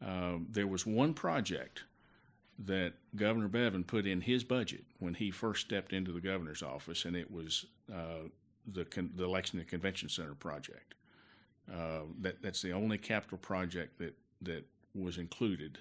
[0.04, 1.84] Uh, there was one project
[2.60, 7.06] that Governor Bevin put in his budget when he first stepped into the governor's office,
[7.06, 8.28] and it was uh,
[8.66, 10.96] the con- the Lexington Convention Center project.
[11.72, 14.66] Uh, that that's the only capital project that that
[14.96, 15.78] was included,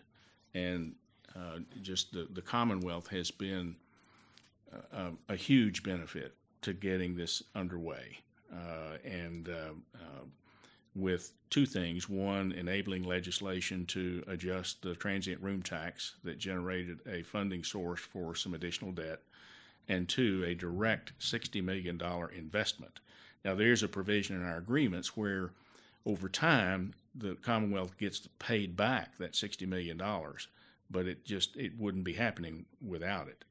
[0.57, 0.95] and
[1.37, 3.77] uh, just the the Commonwealth has been
[4.73, 8.19] a, a, a huge benefit to getting this underway,
[8.53, 10.25] uh, and uh, uh,
[10.95, 17.23] with two things: one, enabling legislation to adjust the transient room tax that generated a
[17.23, 19.21] funding source for some additional debt,
[19.89, 23.01] and two, a direct sixty million dollar investment.
[23.45, 25.51] Now, there's a provision in our agreements where
[26.07, 30.01] over time the Commonwealth gets paid back that $60 million,
[30.91, 33.45] but it just it wouldn't be happening without it.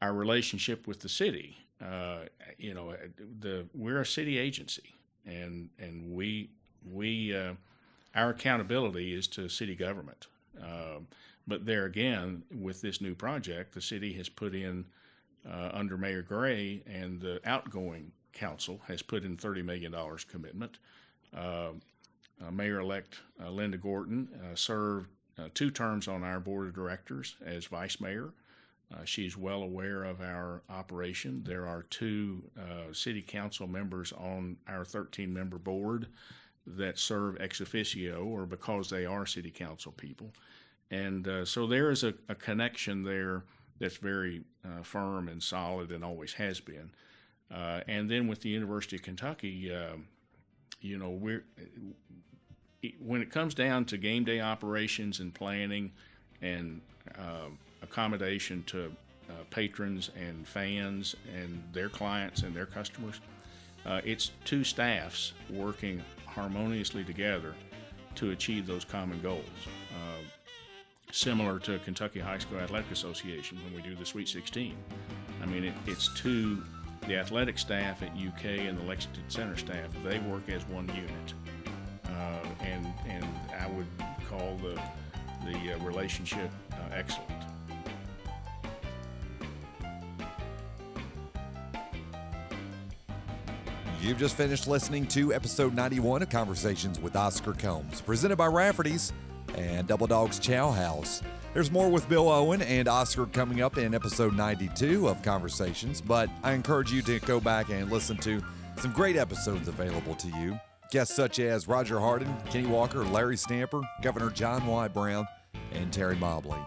[0.00, 2.20] Our relationship with the city, uh,
[2.58, 2.94] you know,
[3.40, 4.94] the we're a city agency,
[5.26, 6.50] and and we
[6.88, 7.54] we uh,
[8.14, 10.28] our accountability is to city government.
[10.62, 11.00] Uh,
[11.46, 14.84] but there again, with this new project, the city has put in
[15.50, 19.94] uh, under Mayor Gray and the outgoing council has put in $30 million
[20.30, 20.78] commitment.
[21.36, 21.70] Uh,
[22.46, 25.08] uh, Mayor-elect uh, Linda Gorton uh, served
[25.38, 28.32] uh, two terms on our board of directors as vice mayor.
[28.92, 31.42] Uh, she's well aware of our operation.
[31.44, 32.42] There are two
[32.92, 36.06] city council members on our 13-member board
[36.66, 40.32] that serve ex officio or because they are city council people.
[40.90, 43.44] And so there is a, a, connection there
[43.78, 44.42] that's very
[44.82, 46.90] firm and solid and always has been.
[47.50, 50.06] and then with the University of Kentucky, um,
[50.80, 51.44] you know, we're
[53.04, 55.92] when it comes down to game day operations and planning,
[56.42, 56.80] and
[57.18, 57.48] uh,
[57.82, 58.92] accommodation to
[59.30, 63.20] uh, patrons and fans and their clients and their customers.
[63.86, 67.54] Uh, it's two staffs working harmoniously together
[68.14, 69.44] to achieve those common goals.
[69.92, 70.22] Uh,
[71.12, 74.76] similar to Kentucky High School Athletic Association when we do the Sweet 16.
[75.42, 76.62] I mean, it, it's two,
[77.06, 81.34] the athletic staff at UK and the Lexington Center staff, they work as one unit.
[82.18, 83.24] Uh, and, and
[83.58, 83.86] I would
[84.28, 84.80] call the,
[85.44, 87.30] the uh, relationship uh, excellent.
[94.00, 99.12] You've just finished listening to episode 91 of Conversations with Oscar Combs, presented by Rafferty's
[99.56, 101.22] and Double Dogs Chow House.
[101.52, 106.30] There's more with Bill Owen and Oscar coming up in episode 92 of Conversations, but
[106.42, 108.40] I encourage you to go back and listen to
[108.76, 110.58] some great episodes available to you.
[110.90, 114.88] Guests such as Roger Harden, Kenny Walker, Larry Stamper, Governor John Y.
[114.88, 115.26] Brown,
[115.72, 116.58] and Terry Mobley.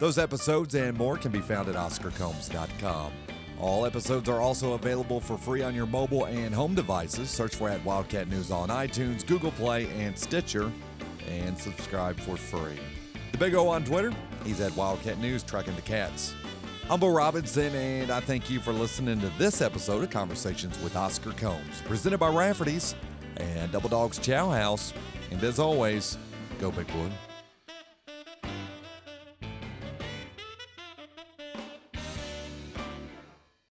[0.00, 3.12] Those episodes and more can be found at OscarCombs.com.
[3.60, 7.30] All episodes are also available for free on your mobile and home devices.
[7.30, 10.72] Search for at Wildcat News on iTunes, Google Play, and Stitcher,
[11.28, 12.78] and subscribe for free.
[13.32, 14.12] The Big O on Twitter,
[14.44, 16.34] he's at Wildcat News, trucking the cats.
[16.90, 20.96] I'm Bill Robinson, and I thank you for listening to this episode of Conversations with
[20.96, 22.94] Oscar Combs, presented by Rafferty's
[23.36, 24.92] and Double Dogs Chow House.
[25.30, 26.18] And as always,
[26.58, 27.12] go Big Wood.